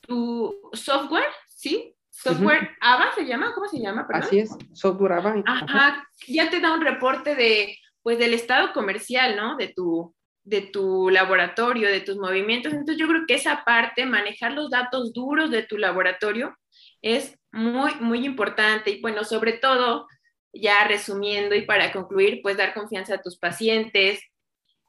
tu 0.02 0.56
software, 0.74 1.28
¿sí? 1.48 1.96
Software 2.10 2.78
AVA 2.80 3.12
se 3.16 3.26
llama, 3.26 3.54
¿cómo 3.54 3.68
se 3.68 3.80
llama? 3.80 4.08
Así 4.14 4.40
es, 4.40 4.56
software 4.74 5.14
AVA. 5.14 5.44
Ajá, 5.46 6.08
ya 6.28 6.50
te 6.50 6.62
da 6.62 6.74
un 6.74 6.82
reporte 6.82 7.36
de 7.36 7.78
pues 8.04 8.20
del 8.20 8.34
estado 8.34 8.74
comercial, 8.74 9.36
¿no? 9.36 9.56
De 9.56 9.70
tu, 9.70 10.14
de 10.44 10.62
tu 10.62 11.10
laboratorio, 11.10 11.90
de 11.90 12.02
tus 12.02 12.18
movimientos. 12.18 12.74
Entonces 12.74 12.98
yo 12.98 13.08
creo 13.08 13.24
que 13.28 13.36
esa 13.36 13.64
parte, 13.64 14.06
manejar 14.06 14.52
los 14.52 14.70
datos 14.70 15.14
duros 15.14 15.50
de 15.50 15.64
tu 15.64 15.78
laboratorio, 15.78 16.56
es 17.02 17.40
muy, 17.52 17.96
muy 18.02 18.26
importante. 18.26 18.92
Y 18.92 19.02
bueno, 19.02 19.24
sobre 19.24 19.54
todo, 19.54 20.08
ya 20.54 20.86
resumiendo 20.88 21.56
y 21.56 21.64
para 21.64 21.92
concluir, 21.92 22.42
pues 22.44 22.58
dar 22.58 22.74
confianza 22.74 23.16
a 23.16 23.22
tus 23.22 23.38
pacientes 23.38 24.22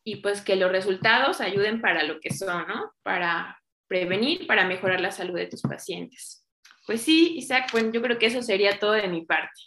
y 0.03 0.17
pues 0.17 0.43
que 0.43 0.57
los 0.57 0.71
resultados 0.71 1.41
ayuden 1.41 1.81
para 1.81 2.03
lo 2.03 2.21
que 2.21 2.33
son, 2.33 2.67
¿no? 2.69 2.93
Para 3.03 3.59
prevenir, 3.87 4.47
para 4.47 4.67
mejorar 4.67 5.01
la 5.01 5.11
salud 5.11 5.37
de 5.37 5.47
tus 5.47 5.63
pacientes. 5.63 6.47
Pues 6.87 7.01
sí, 7.01 7.35
Isaac, 7.37 7.71
bueno, 7.73 7.91
yo 7.93 8.03
creo 8.03 8.19
que 8.19 8.27
eso 8.27 8.43
sería 8.43 8.79
todo 8.79 8.93
de 8.93 9.09
mi 9.09 9.25
parte. 9.25 9.59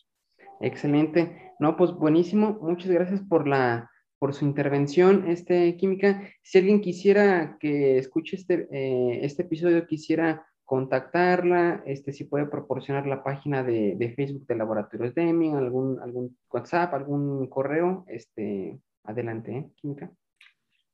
Excelente. 0.62 1.54
No, 1.60 1.78
pues 1.78 1.91
buenísimo. 1.91 2.58
Muchas 2.62 2.89
gracias 2.89 3.22
por 3.22 3.48
la 3.48 3.89
por 4.20 4.34
su 4.34 4.46
intervención, 4.46 5.30
este 5.30 5.76
Química. 5.78 6.28
Si 6.41 6.58
alguien 6.58 6.82
quisiera 6.82 7.58
que 7.60 7.98
escuche 7.98 8.36
este, 8.36 8.67
eh, 8.72 9.20
este 9.22 9.43
episodio, 9.43 9.86
quisiera 9.86 10.48
contactarla, 10.65 11.84
este, 11.86 12.12
si 12.12 12.26
puede 12.26 12.48
proporcionar 12.48 13.08
la 13.08 13.24
página 13.24 13.63
de, 13.63 13.96
de, 13.96 14.13
Facebook 14.13 14.46
de 14.48 14.56
Laboratorios 14.56 15.15
Deming, 15.15 15.56
algún, 15.56 16.00
algún 16.02 16.38
WhatsApp, 16.52 16.93
algún 16.93 17.48
correo, 17.48 18.06
este, 18.08 18.78
adelante, 19.04 19.56
¿eh? 19.56 19.65
Química. 19.78 20.12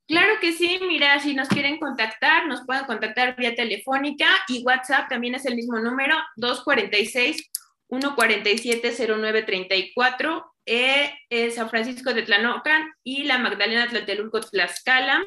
Claro 0.06 0.34
que 0.42 0.52
sí, 0.52 0.80
mira, 0.88 1.18
si 1.20 1.34
nos 1.34 1.48
quieren 1.48 1.80
contactar, 1.80 2.46
nos 2.46 2.66
pueden 2.66 2.86
contactar 2.86 3.36
vía 3.38 3.56
telefónica 3.56 4.26
y 4.50 4.64
WhatsApp 4.64 5.08
también 5.08 5.34
es 5.36 5.46
el 5.46 5.56
mismo 5.56 5.80
número, 5.80 6.16
246 6.36 7.50
147 7.94 8.92
0934 8.92 10.54
eh, 10.66 11.12
San 11.52 11.70
Francisco 11.70 12.12
de 12.14 12.24
Tlanocan 12.24 12.92
y 13.04 13.24
la 13.24 13.38
Magdalena 13.38 13.88
Tlatelulco 13.88 14.42
Tlaxcala. 14.42 15.24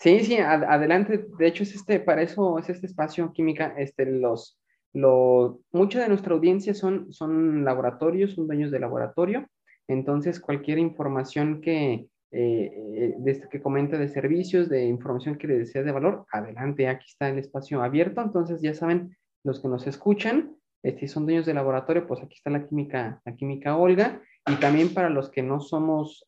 Sí, 0.00 0.20
sí, 0.20 0.38
adelante. 0.38 1.26
De 1.38 1.46
hecho, 1.48 1.64
es 1.64 1.74
este, 1.74 1.98
para 1.98 2.22
eso 2.22 2.58
es 2.58 2.68
este 2.68 2.86
espacio 2.86 3.32
química. 3.32 3.74
Este, 3.76 4.06
los, 4.06 4.58
lo, 4.92 5.60
mucha 5.72 6.00
de 6.00 6.08
nuestra 6.08 6.34
audiencia 6.34 6.72
son, 6.72 7.12
son 7.12 7.64
laboratorios, 7.64 8.34
son 8.34 8.46
dueños 8.46 8.70
de 8.70 8.78
laboratorio. 8.78 9.48
Entonces, 9.88 10.38
cualquier 10.38 10.78
información 10.78 11.60
que, 11.60 12.08
eh, 12.30 13.16
que 13.50 13.62
comente 13.62 13.98
de 13.98 14.08
servicios, 14.08 14.68
de 14.68 14.84
información 14.84 15.36
que 15.36 15.48
les 15.48 15.72
sea 15.72 15.82
de 15.82 15.92
valor, 15.92 16.26
adelante, 16.30 16.86
aquí 16.88 17.06
está 17.08 17.28
el 17.28 17.38
espacio 17.38 17.82
abierto. 17.82 18.20
Entonces, 18.20 18.60
ya 18.60 18.74
saben, 18.74 19.16
los 19.44 19.60
que 19.60 19.68
nos 19.68 19.86
escuchan, 19.86 20.54
este, 20.82 21.08
son 21.08 21.24
dueños 21.24 21.46
de 21.46 21.54
laboratorio, 21.54 22.06
pues 22.06 22.20
aquí 22.22 22.36
está 22.36 22.50
la 22.50 22.66
química, 22.66 23.20
la 23.24 23.34
química 23.34 23.76
Olga. 23.76 24.22
Y 24.46 24.54
también 24.56 24.94
para 24.94 25.10
los 25.10 25.30
que 25.30 25.42
no 25.42 25.60
somos 25.60 26.24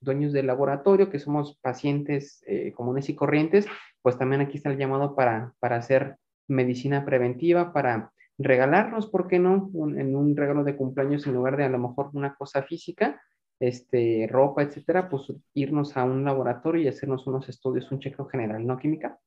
dueños 0.00 0.32
del 0.32 0.46
laboratorio, 0.46 1.10
que 1.10 1.18
somos 1.18 1.58
pacientes 1.60 2.42
eh, 2.46 2.72
comunes 2.72 3.08
y 3.08 3.14
corrientes, 3.14 3.66
pues 4.02 4.16
también 4.16 4.40
aquí 4.40 4.56
está 4.56 4.70
el 4.70 4.78
llamado 4.78 5.14
para, 5.14 5.52
para 5.58 5.76
hacer 5.76 6.16
medicina 6.48 7.04
preventiva, 7.04 7.72
para 7.72 8.12
regalarnos, 8.42 9.06
¿por 9.06 9.28
qué 9.28 9.38
no? 9.38 9.70
en 9.74 10.16
un 10.16 10.36
regalo 10.36 10.64
de 10.64 10.76
cumpleaños 10.76 11.26
en 11.26 11.34
lugar 11.34 11.56
de 11.56 11.64
a 11.64 11.68
lo 11.68 11.78
mejor 11.78 12.10
una 12.14 12.34
cosa 12.34 12.62
física, 12.62 13.20
este, 13.60 14.26
ropa, 14.30 14.62
etcétera, 14.62 15.08
pues 15.08 15.32
irnos 15.54 15.96
a 15.96 16.04
un 16.04 16.24
laboratorio 16.24 16.82
y 16.82 16.88
hacernos 16.88 17.26
unos 17.26 17.48
estudios, 17.48 17.90
un 17.92 18.00
chequeo 18.00 18.26
general, 18.26 18.66
¿no, 18.66 18.78
Química? 18.78 19.18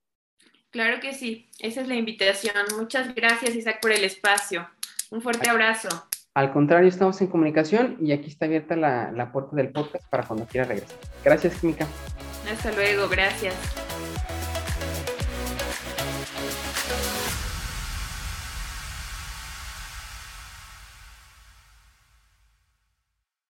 Claro 0.72 1.00
que 1.00 1.14
sí, 1.14 1.52
esa 1.60 1.82
es 1.82 1.88
la 1.88 1.96
invitación. 1.96 2.56
Muchas 2.76 3.14
gracias, 3.14 3.56
Isaac, 3.56 3.78
por 3.80 3.92
el 3.92 4.04
espacio. 4.04 4.68
Un 5.12 5.22
fuerte 5.22 5.48
abrazo. 5.48 5.90
Al 6.34 6.52
contrario, 6.52 6.90
estamos 6.90 7.22
en 7.22 7.28
comunicación 7.28 7.98
y 8.02 8.12
aquí 8.12 8.30
está 8.30 8.46
abierta 8.46 8.76
la, 8.76 9.12
la 9.12 9.32
puerta 9.32 9.56
del 9.56 9.72
podcast 9.72 10.10
para 10.10 10.24
cuando 10.24 10.48
quiera 10.48 10.68
regresar. 10.68 10.98
Gracias, 11.24 11.60
Química. 11.62 11.86
Hasta 12.52 12.72
luego, 12.72 13.08
gracias. 13.08 13.54